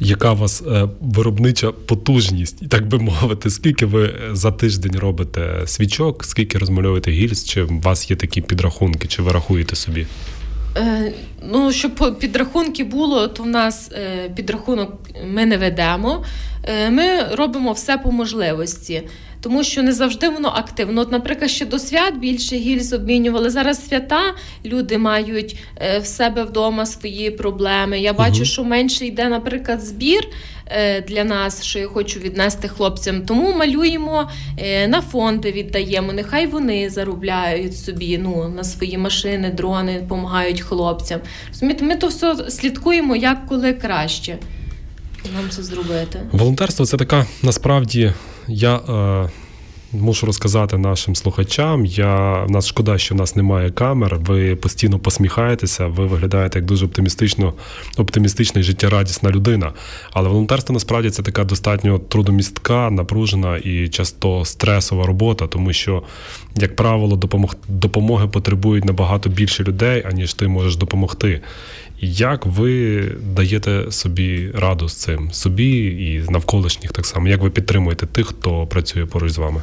Яка 0.00 0.32
у 0.32 0.36
вас 0.36 0.62
е, 0.62 0.88
виробнича 1.00 1.72
потужність, 1.72 2.68
так 2.68 2.88
би 2.88 2.98
мовити? 2.98 3.50
Скільки 3.50 3.86
ви 3.86 4.04
е, 4.04 4.12
за 4.32 4.52
тиждень 4.52 4.96
робите 4.98 5.62
свічок, 5.66 6.24
скільки 6.24 6.58
розмальовуєте 6.58 7.10
гільз? 7.10 7.44
Чи 7.44 7.62
у 7.62 7.80
вас 7.80 8.10
є 8.10 8.16
такі 8.16 8.40
підрахунки, 8.40 9.08
чи 9.08 9.22
ви 9.22 9.32
рахуєте 9.32 9.76
собі? 9.76 10.06
Е, 10.76 11.12
ну, 11.52 11.72
щоб 11.72 12.18
підрахунки 12.18 12.84
було, 12.84 13.28
то 13.28 13.42
в 13.42 13.46
нас 13.46 13.90
підрахунок 14.36 14.92
ми 15.26 15.46
не 15.46 15.56
ведемо. 15.56 16.24
Ми 16.90 17.22
робимо 17.32 17.72
все 17.72 17.98
по 17.98 18.12
можливості. 18.12 19.02
Тому 19.40 19.64
що 19.64 19.82
не 19.82 19.92
завжди 19.92 20.28
воно 20.28 20.48
активно. 20.48 21.00
От, 21.00 21.12
наприклад, 21.12 21.50
ще 21.50 21.66
до 21.66 21.78
свят 21.78 22.18
більше 22.18 22.56
гільз 22.56 22.92
обмінювали. 22.92 23.50
Зараз 23.50 23.86
свята 23.88 24.20
люди 24.64 24.98
мають 24.98 25.56
е, 25.80 25.98
в 25.98 26.06
себе 26.06 26.44
вдома 26.44 26.86
свої 26.86 27.30
проблеми. 27.30 28.00
Я 28.00 28.12
бачу, 28.12 28.36
Мгм. 28.36 28.44
що 28.44 28.64
менше 28.64 29.06
йде, 29.06 29.28
наприклад, 29.28 29.80
збір 29.82 30.28
е, 30.66 31.00
для 31.00 31.24
нас, 31.24 31.62
що 31.64 31.78
я 31.78 31.86
хочу 31.88 32.20
віднести 32.20 32.68
хлопцям. 32.68 33.22
Тому 33.22 33.54
малюємо 33.56 34.30
е, 34.58 34.88
на 34.88 35.00
фонди, 35.00 35.52
віддаємо. 35.52 36.12
Нехай 36.12 36.46
вони 36.46 36.90
заробляють 36.90 37.76
собі 37.78 38.18
ну, 38.18 38.48
на 38.56 38.64
свої 38.64 38.98
машини, 38.98 39.50
дрони, 39.50 40.00
допомагають 40.00 40.60
хлопцям. 40.60 41.20
Розумієте, 41.48 41.84
ми 41.84 41.96
то 41.96 42.06
все 42.08 42.36
слідкуємо, 42.50 43.16
як 43.16 43.46
коли 43.46 43.72
краще 43.72 44.38
нам 45.34 45.50
це 45.50 45.62
зробити. 45.62 46.20
Волонтерство 46.32 46.86
це 46.86 46.96
така 46.96 47.26
насправді 47.42 48.12
я. 48.48 48.76
Е... 48.76 49.30
Мушу 49.92 50.26
розказати 50.26 50.78
нашим 50.78 51.14
слухачам. 51.14 51.86
Я 51.86 52.44
в 52.44 52.50
нас 52.50 52.66
шкода, 52.66 52.98
що 52.98 53.14
в 53.14 53.18
нас 53.18 53.36
немає 53.36 53.70
камер. 53.70 54.18
Ви 54.18 54.56
постійно 54.56 54.98
посміхаєтеся, 54.98 55.86
ви 55.86 56.06
виглядаєте 56.06 56.58
як 56.58 56.66
дуже 56.66 56.86
оптимістично, 56.86 57.52
оптимістична 57.96 58.60
і 58.60 58.64
життєрадісна 58.64 59.30
людина. 59.30 59.72
Але 60.12 60.28
волонтерство 60.28 60.72
насправді 60.72 61.10
це 61.10 61.22
така 61.22 61.44
достатньо 61.44 61.98
трудомістка, 61.98 62.90
напружена 62.90 63.56
і 63.56 63.88
часто 63.88 64.44
стресова 64.44 65.06
робота, 65.06 65.46
тому 65.46 65.72
що, 65.72 66.02
як 66.56 66.76
правило, 66.76 67.16
допомог, 67.16 67.54
допомоги 67.68 68.28
потребують 68.28 68.84
набагато 68.84 69.30
більше 69.30 69.64
людей, 69.64 70.04
аніж 70.08 70.34
ти 70.34 70.48
можеш 70.48 70.76
допомогти. 70.76 71.40
Як 72.00 72.46
ви 72.46 73.02
даєте 73.34 73.86
собі 73.90 74.50
раду 74.54 74.88
з 74.88 74.94
цим 74.94 75.32
собі 75.32 75.86
і 75.86 76.30
навколишніх 76.30 76.92
так 76.92 77.06
само? 77.06 77.28
Як 77.28 77.40
ви 77.40 77.50
підтримуєте 77.50 78.06
тих, 78.06 78.26
хто 78.26 78.66
працює 78.66 79.06
поруч 79.06 79.32
з 79.32 79.38
вами? 79.38 79.62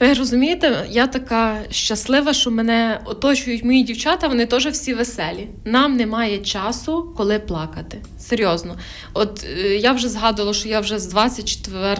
Ви 0.00 0.12
розумієте, 0.12 0.86
я 0.90 1.06
така 1.06 1.58
щаслива, 1.70 2.32
що 2.32 2.50
мене 2.50 3.00
оточують 3.04 3.64
мої 3.64 3.82
дівчата, 3.82 4.28
вони 4.28 4.46
теж 4.46 4.66
всі 4.66 4.94
веселі. 4.94 5.48
Нам 5.64 5.96
немає 5.96 6.38
часу, 6.38 7.14
коли 7.16 7.38
плакати. 7.38 7.98
Серйозно. 8.18 8.76
От 9.14 9.46
е, 9.58 9.76
я 9.76 9.92
вже 9.92 10.08
згадувала, 10.08 10.54
що 10.54 10.68
я 10.68 10.80
вже 10.80 10.98
з 10.98 11.06
24 11.06 11.96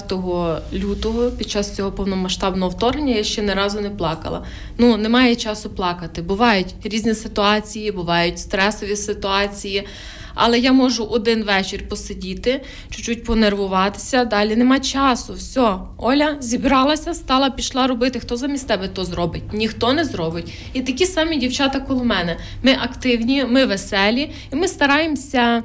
лютого 0.72 1.30
під 1.30 1.50
час 1.50 1.76
цього 1.76 1.92
повномасштабного 1.92 2.70
вторгнення 2.70 3.14
я 3.14 3.24
ще 3.24 3.42
ні 3.42 3.52
разу 3.52 3.80
не 3.80 3.90
плакала. 3.90 4.44
Ну, 4.78 4.96
немає 4.96 5.36
часу 5.36 5.70
плакати. 5.70 6.22
Бувають 6.22 6.74
різні 6.84 7.14
ситуації, 7.14 7.92
бувають 7.92 8.38
стресові 8.38 8.96
ситуації. 8.96 9.86
Але 10.34 10.58
я 10.58 10.72
можу 10.72 11.04
один 11.04 11.44
вечір 11.44 11.88
посидіти, 11.88 12.62
чуть-чуть 12.90 13.24
понервуватися. 13.24 14.24
Далі 14.24 14.56
нема 14.56 14.80
часу. 14.80 15.34
Все, 15.34 15.74
Оля 15.96 16.36
зібралася, 16.40 17.14
стала, 17.14 17.50
пішла 17.50 17.86
робити. 17.86 18.20
Хто 18.20 18.36
замість 18.36 18.68
тебе 18.68 18.88
то 18.88 19.04
зробить? 19.04 19.52
Ніхто 19.52 19.92
не 19.92 20.04
зробить. 20.04 20.52
І 20.72 20.80
такі 20.80 21.06
самі 21.06 21.36
дівчата 21.36 21.80
коло 21.80 22.04
мене. 22.04 22.36
Ми 22.62 22.72
активні, 22.72 23.44
ми 23.44 23.64
веселі, 23.66 24.30
і 24.52 24.56
ми 24.56 24.68
стараємося 24.68 25.62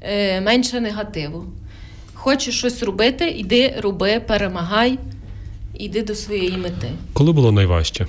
е, 0.00 0.40
менше 0.40 0.80
негативу. 0.80 1.44
Хочеш 2.14 2.58
щось 2.58 2.82
робити, 2.82 3.28
іди, 3.28 3.74
роби, 3.80 4.20
перемагай, 4.20 4.98
іди 5.74 6.02
до 6.02 6.14
своєї 6.14 6.56
мети. 6.56 6.90
Коли 7.12 7.32
було 7.32 7.52
найважче? 7.52 8.06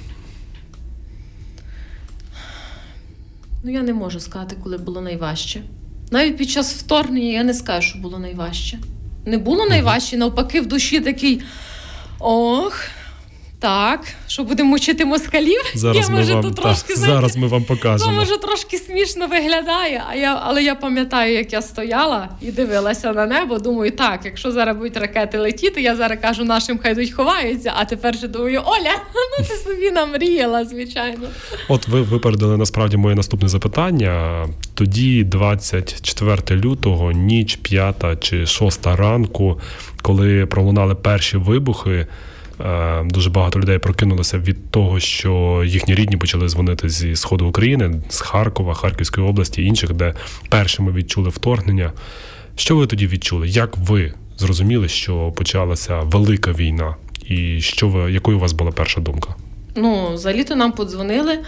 Ну, 3.64 3.72
я 3.72 3.82
не 3.82 3.94
можу 3.94 4.20
сказати, 4.20 4.56
коли 4.64 4.78
було 4.78 5.02
найважче. 5.02 5.62
Навіть 6.12 6.38
під 6.38 6.50
час 6.50 6.74
вторгнення 6.74 7.32
я 7.32 7.44
не 7.44 7.54
скажу, 7.54 7.90
що 7.90 8.00
було 8.00 8.20
найважче. 8.20 8.80
Не 9.26 9.38
було 9.38 9.66
найважче, 9.66 10.18
навпаки, 10.18 10.62
в 10.62 10.66
душі 10.66 11.00
такий. 11.00 11.42
Ох, 12.20 12.82
так, 13.60 14.08
що 14.28 14.44
будемо 14.44 14.70
мучити 14.70 15.06
москалів? 15.06 15.62
Зараз 15.76 16.10
я 16.10 16.14
ми 16.14 16.20
може 16.20 16.34
вам 16.34 16.44
то 16.44 16.50
та, 16.50 16.62
трошки 16.62 16.96
знаєте, 16.96 17.16
зараз 17.16 17.38
ми 17.38 17.48
вам 17.48 17.64
покажемо. 17.64 18.12
може 18.12 18.38
трошки 18.38 18.78
смішно 18.78 19.28
виглядає, 19.28 20.04
а 20.10 20.16
я, 20.16 20.42
але 20.44 20.64
я 20.64 20.76
пам'ятаю, 20.76 21.34
як 21.34 21.54
я 21.54 21.62
стояла 21.62 22.30
і 22.42 22.52
дивилася 22.52 23.14
на 23.14 23.26
небо. 23.26 23.60
Думаю, 23.60 23.92
так, 23.92 24.22
якщо 24.26 24.52
зараз 24.52 24.78
будуть 24.78 24.98
ракети 24.98 25.38
летіти, 25.38 25.82
я 25.82 25.96
зараз 25.96 26.18
кажу 26.22 26.44
нашим, 26.44 26.80
хай 26.84 26.92
йдуть 26.92 27.12
ховаються, 27.12 27.74
а 27.76 27.86
тепер 27.86 28.18
же 28.18 28.28
думаю, 28.28 28.62
Оля, 28.66 28.96
ну 29.40 29.46
ти 29.46 29.56
собі 29.56 29.92
намріяла, 29.92 30.66
звичайно. 30.66 31.28
От 31.68 31.88
ви 31.88 32.02
випередили 32.02 32.58
насправді 32.58 32.98
моє 32.98 33.16
наступне 33.16 33.48
запитання. 33.50 34.46
Тоді, 34.74 35.24
24 35.24 36.62
лютого, 36.62 37.12
ніч, 37.12 37.56
5 37.56 38.06
чи 38.20 38.46
6 38.46 38.88
ранку, 38.88 39.60
коли 40.02 40.46
пролунали 40.46 40.96
перші 40.96 41.38
вибухи. 41.38 42.08
Е, 42.60 43.04
Дуже 43.04 43.30
багато 43.30 43.60
людей 43.60 43.78
прокинулося 43.80 44.38
від 44.38 44.72
того, 44.72 45.00
що 45.00 45.64
їхні 45.66 45.96
рідні 45.96 46.18
почали 46.18 46.50
дзвонити 46.50 46.90
зі 46.90 47.16
сходу 47.16 47.48
України, 47.48 48.02
з 48.10 48.22
Харкова, 48.22 48.74
Харківської 48.74 49.28
області, 49.28 49.64
інших, 49.64 49.94
де 49.94 50.14
першими 50.50 50.92
відчули 50.92 51.30
вторгнення. 51.30 51.92
Що 52.56 52.76
ви 52.76 52.88
тоді 52.88 53.08
відчули? 53.08 53.48
Як 53.48 53.78
ви 53.78 54.14
зрозуміли, 54.38 54.88
що 54.88 55.32
почалася 55.32 56.00
велика 56.00 56.52
війна? 56.52 56.96
І 57.26 57.62
що 57.62 57.88
ви, 57.88 58.12
якою 58.12 58.38
у 58.38 58.40
вас 58.40 58.54
була 58.54 58.72
перша 58.72 59.02
думка? 59.02 59.36
Ну, 59.76 60.18
за 60.18 60.34
літо 60.34 60.56
нам 60.56 60.72
подзвонили, 60.72 61.40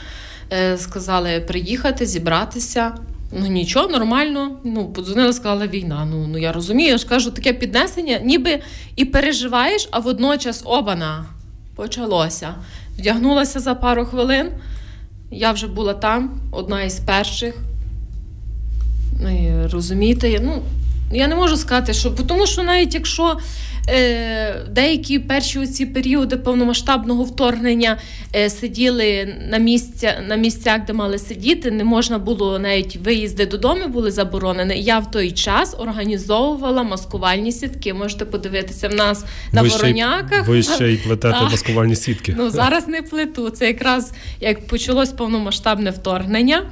е, 0.54 0.78
сказали 0.78 1.40
приїхати, 1.48 2.06
зібратися. 2.06 2.94
Ну 3.32 3.48
нічого, 3.48 3.88
нормально. 3.88 4.52
Ну, 4.64 4.86
подзвонили, 4.86 5.34
сказали 5.34 5.68
війна. 5.68 6.08
Ну, 6.12 6.28
ну 6.28 6.38
я 6.38 6.52
розумію, 6.52 6.90
я 6.90 6.98
ж 6.98 7.08
кажу, 7.08 7.32
таке 7.32 7.54
піднесення, 7.54 8.20
ніби 8.24 8.60
і 8.96 9.06
переживаєш, 9.06 9.88
а 9.92 10.00
водночас 10.00 10.62
обана 10.66 11.26
почалося. 11.76 12.56
Вдягнулася 12.98 13.60
за 13.60 13.76
пару 13.76 14.06
хвилин. 14.06 14.50
Я 15.32 15.52
вже 15.52 15.68
була 15.68 15.94
там, 15.94 16.42
одна 16.52 16.84
із 16.84 17.00
перших. 17.00 17.56
Ну, 19.22 19.30
і 19.30 19.68
розумієте, 19.68 20.40
ну, 20.44 20.64
я 21.12 21.28
не 21.28 21.36
можу 21.36 21.58
сказати, 21.58 21.94
що 21.94 22.10
тому 22.10 22.48
що 22.48 22.64
навіть 22.64 22.94
якщо 22.94 23.38
деякі 24.70 25.20
перші 25.20 25.60
оці 25.60 25.86
періоди 25.86 26.38
повномасштабного 26.38 27.24
вторгнення 27.24 27.98
е, 28.36 28.50
сиділи 28.50 29.36
на 29.50 29.58
місця, 29.58 30.24
на 30.28 30.36
місцях, 30.36 30.86
де 30.88 30.94
мали 30.94 31.20
сидіти. 31.20 31.72
Не 31.72 31.84
можна 31.84 32.20
було 32.20 32.60
навіть 32.60 32.96
виїзди 32.96 33.46
додому 33.46 33.88
були 33.88 34.12
заборонені. 34.12 34.82
Я 34.82 35.00
в 35.00 35.12
той 35.12 35.32
час 35.32 35.76
організовувала 35.80 36.84
маскувальні 36.84 37.52
сітки. 37.52 37.94
Можете 37.94 38.26
подивитися 38.26 38.88
в 38.88 38.94
нас 38.96 39.26
на 39.52 39.62
ви 39.62 39.70
ще 39.70 39.78
й- 39.78 39.82
вороняках. 39.82 40.48
ви 40.48 40.64
ще 40.64 40.88
й 40.88 40.98
плетете 40.98 41.34
Так. 41.40 41.52
маскувальні 41.52 41.96
сітки. 41.96 42.36
Ну 42.38 42.50
зараз 42.50 42.88
не 42.88 43.02
плету. 43.02 43.50
Це 43.50 43.68
якраз 43.68 44.14
як 44.42 44.68
почалось 44.68 45.10
повномасштабне 45.10 45.90
вторгнення. 45.92 46.64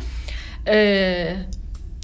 Е, 0.67 1.45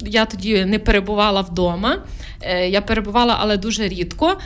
я 0.01 0.25
тоді 0.25 0.65
не 0.65 0.79
перебувала 0.79 1.41
вдома. 1.41 1.97
Е, 2.41 2.69
Я 2.69 2.81
перебувала, 2.81 3.37
але 3.39 3.57
дуже 3.57 3.87
рідко. 3.87 4.37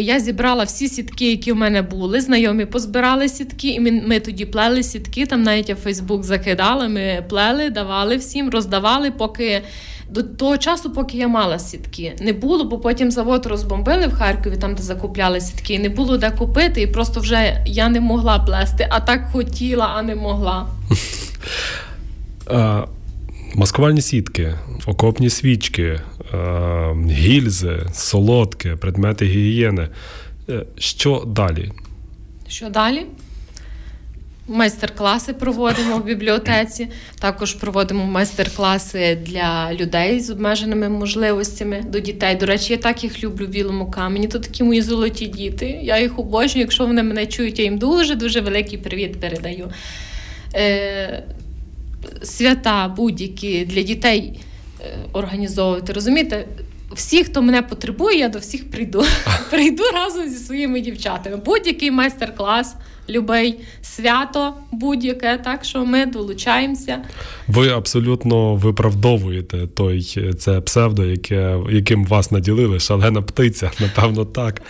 Я 0.00 0.20
зібрала 0.20 0.64
всі 0.64 0.88
сітки, 0.88 1.30
які 1.30 1.52
в 1.52 1.56
мене 1.56 1.82
були. 1.82 2.20
Знайомі 2.20 2.64
позбирали 2.64 3.28
сітки, 3.28 3.68
і 3.68 3.80
ми, 3.80 4.20
тоді 4.20 4.46
плели 4.46 4.82
сітки. 4.82 5.26
Там 5.26 5.42
навіть 5.42 5.68
я 5.68 5.76
Фейсбук 5.76 6.22
закидала. 6.22 6.88
Ми 6.88 7.24
плели, 7.28 7.70
давали 7.70 8.16
всім, 8.16 8.50
роздавали, 8.50 9.10
поки 9.10 9.62
до 10.10 10.22
того 10.22 10.58
часу, 10.58 10.90
поки 10.90 11.16
я 11.18 11.28
мала 11.28 11.58
сітки. 11.58 12.16
Не 12.20 12.32
було, 12.32 12.64
бо 12.64 12.78
потім 12.78 13.10
завод 13.10 13.46
розбомбили 13.46 14.06
в 14.06 14.14
Харкові, 14.14 14.56
там 14.56 14.74
де 14.74 14.82
закупляли 14.82 15.40
сітки. 15.40 15.78
Не 15.78 15.88
було 15.88 16.16
де 16.16 16.30
купити, 16.30 16.82
і 16.82 16.86
просто 16.86 17.20
вже 17.20 17.64
я 17.66 17.88
не 17.88 18.00
могла 18.00 18.38
плести, 18.38 18.86
а 18.90 19.00
так 19.00 19.26
хотіла, 19.32 19.92
а 19.96 20.02
не 20.02 20.14
могла. 20.14 20.66
Е, 23.60 23.62
Маскувальні 23.62 24.02
сітки, 24.02 24.54
окопні 24.86 25.30
свічки, 25.30 25.82
е, 25.82 26.00
гільзи, 27.10 27.86
солодке, 27.92 28.76
предмети 28.76 29.24
гігієни. 29.24 29.88
Е, 30.48 30.64
Що 30.78 31.24
далі? 31.26 31.72
Що 32.48 32.68
далі? 32.68 33.06
Майстер-класи 34.48 35.32
проводимо 35.32 35.98
в 35.98 36.04
бібліотеці. 36.04 36.88
Також 37.18 37.54
проводимо 37.54 38.06
майстер-класи 38.06 39.18
для 39.26 39.74
людей 39.74 40.20
з 40.20 40.30
обмеженими 40.30 40.88
можливостями 40.88 41.84
до 41.88 42.00
дітей. 42.00 42.36
До 42.36 42.46
речі, 42.46 42.72
я 42.72 42.78
так 42.78 43.04
їх 43.04 43.24
люблю 43.24 43.46
в 43.46 43.48
білому 43.48 43.90
камені. 43.90 44.28
То 44.28 44.38
такі 44.38 44.64
мої 44.64 44.82
золоті 44.82 45.26
діти. 45.26 45.80
Я 45.82 46.00
їх 46.00 46.18
обожнюю. 46.18 46.64
Якщо 46.64 46.86
вони 46.86 47.02
мене 47.02 47.26
чують, 47.26 47.58
я 47.58 47.64
їм 47.64 47.78
дуже 47.78 48.14
дуже 48.14 48.40
великий 48.40 48.78
привіт 48.78 49.20
передаю. 49.20 49.70
Е, 52.22 52.26
свята 52.26 52.88
будь-які 52.88 53.64
для 53.64 53.82
дітей 53.82 54.40
е, 54.80 54.98
організовувати. 55.12 55.92
Розумієте? 55.92 56.46
Всі, 56.92 57.24
хто 57.24 57.42
мене 57.42 57.62
потребує, 57.62 58.18
я 58.18 58.28
до 58.28 58.38
всіх 58.38 58.70
прийду. 58.70 59.04
Прийду 59.50 59.82
разом 59.94 60.28
зі 60.28 60.36
своїми 60.38 60.80
дівчатами. 60.80 61.36
Будь-який 61.36 61.90
майстер-клас, 61.90 62.76
любий 63.08 63.60
свято, 63.82 64.54
будь-яке. 64.72 65.38
Так 65.38 65.64
що 65.64 65.86
ми 65.86 66.06
долучаємося. 66.06 66.98
Ви 67.48 67.68
абсолютно 67.68 68.54
виправдовуєте 68.54 69.66
той 69.66 70.02
це 70.38 70.60
псевдо, 70.60 71.04
яке, 71.04 71.58
яким 71.70 72.04
вас 72.04 72.30
наділили, 72.30 72.80
шалена 72.80 73.22
птиця, 73.22 73.70
напевно, 73.80 74.24
так. 74.24 74.62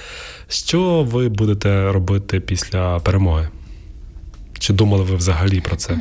Що 0.49 1.07
ви 1.11 1.29
будете 1.29 1.93
робити 1.93 2.41
після 2.41 2.99
перемоги? 2.99 3.49
Чи 4.59 4.73
думали 4.73 5.05
ви 5.05 5.17
взагалі 5.17 5.61
про 5.61 5.77
це? 5.77 5.99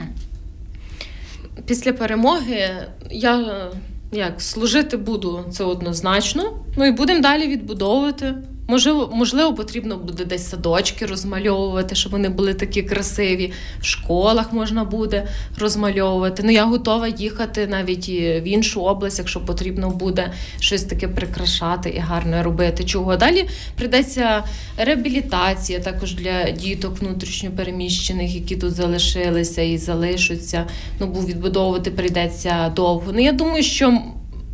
Після 1.65 1.93
перемоги 1.93 2.69
я 3.11 3.67
як 4.11 4.41
служити 4.41 4.97
буду 4.97 5.45
це 5.51 5.63
однозначно. 5.63 6.65
Ну 6.77 6.85
і 6.85 6.91
будемо 6.91 7.21
далі 7.21 7.47
відбудовувати. 7.47 8.35
Можливо, 8.69 9.09
можливо, 9.13 9.53
потрібно 9.53 9.97
буде 9.97 10.25
десь 10.25 10.49
садочки 10.49 11.05
розмальовувати, 11.05 11.95
щоб 11.95 12.11
вони 12.11 12.29
були 12.29 12.53
такі 12.53 12.83
красиві. 12.83 13.51
В 13.81 13.85
школах 13.85 14.53
можна 14.53 14.83
буде 14.83 15.27
розмальовувати. 15.59 16.43
Ну 16.45 16.51
я 16.51 16.65
готова 16.65 17.07
їхати 17.07 17.67
навіть 17.67 18.09
в 18.09 18.43
іншу 18.43 18.81
область, 18.81 19.19
якщо 19.19 19.39
потрібно 19.39 19.89
буде 19.89 20.33
щось 20.59 20.83
таке 20.83 21.07
прикрашати 21.07 21.89
і 21.89 21.99
гарно 21.99 22.43
робити. 22.43 22.83
Чого 22.83 23.15
далі 23.15 23.49
прийдеться 23.75 24.43
реабілітація 24.77 25.79
також 25.79 26.15
для 26.15 26.51
діток 26.51 26.99
внутрішньопереміщених, 26.99 28.35
які 28.35 28.55
тут 28.55 28.73
залишилися 28.73 29.61
і 29.61 29.77
залишаться. 29.77 30.65
Ну 30.99 31.07
бо 31.07 31.21
відбудовувати 31.21 31.91
прийдеться 31.91 32.73
довго. 32.75 33.11
Ну 33.13 33.19
я 33.19 33.31
думаю, 33.31 33.63
що 33.63 34.01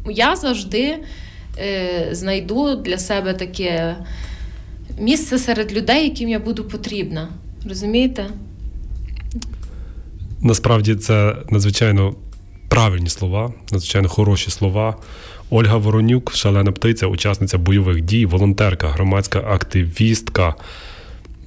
я 0.09 0.35
завжди 0.35 0.97
знайду 2.11 2.75
для 2.75 2.97
себе 2.97 3.33
таке 3.33 3.95
місце 4.99 5.39
серед 5.39 5.73
людей, 5.73 6.03
яким 6.03 6.29
я 6.29 6.39
буду 6.39 6.63
потрібна. 6.63 7.29
Розумієте? 7.69 8.25
Насправді 10.41 10.95
це 10.95 11.35
надзвичайно 11.49 12.15
правильні 12.69 13.09
слова, 13.09 13.53
надзвичайно 13.71 14.09
хороші 14.09 14.51
слова. 14.51 14.95
Ольга 15.49 15.77
Воронюк, 15.77 16.35
шалена 16.35 16.71
птиця, 16.71 17.07
учасниця 17.07 17.57
бойових 17.57 18.01
дій, 18.01 18.25
волонтерка, 18.25 18.87
громадська 18.87 19.39
активістка. 19.39 20.55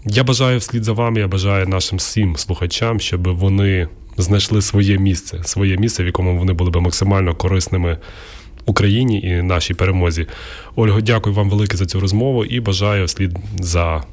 Я 0.05 0.25
бажаю 0.25 0.59
вслід 0.59 0.85
за 0.85 0.93
вами, 0.93 1.21
я 1.21 1.29
бажаю 1.29 1.67
нашим 1.67 1.99
всім 1.99 2.37
слухачам, 2.37 3.01
щоб 3.01 3.29
вони 3.29 3.89
знайшли 4.17 4.63
своє 4.63 4.99
місце, 4.99 5.41
своє 5.45 5.77
місце, 5.77 6.03
в 6.03 6.07
якому 6.07 6.39
вони 6.39 6.53
були 6.53 6.71
би 6.71 6.81
максимально 6.81 7.35
корисними 7.35 7.99
Україні 8.69 9.21
і 9.21 9.43
нашій 9.43 9.75
перемозі. 9.75 10.27
Ольго, 10.77 11.01
дякую 11.01 11.35
вам 11.37 11.51
велике 11.51 11.77
за 11.77 11.87
цю 11.87 12.01
розмову 12.01 12.45
і 12.45 12.61
бажаю 12.61 13.09
слід 13.09 13.39
за 13.61 14.05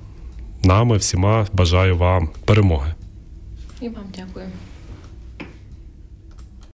нами 0.63 0.97
всіма. 0.97 1.47
Бажаю 1.53 1.97
вам 1.97 2.29
перемоги. 2.45 2.93
І 3.81 3.89
вам 3.89 4.05
дякую. 4.17 4.45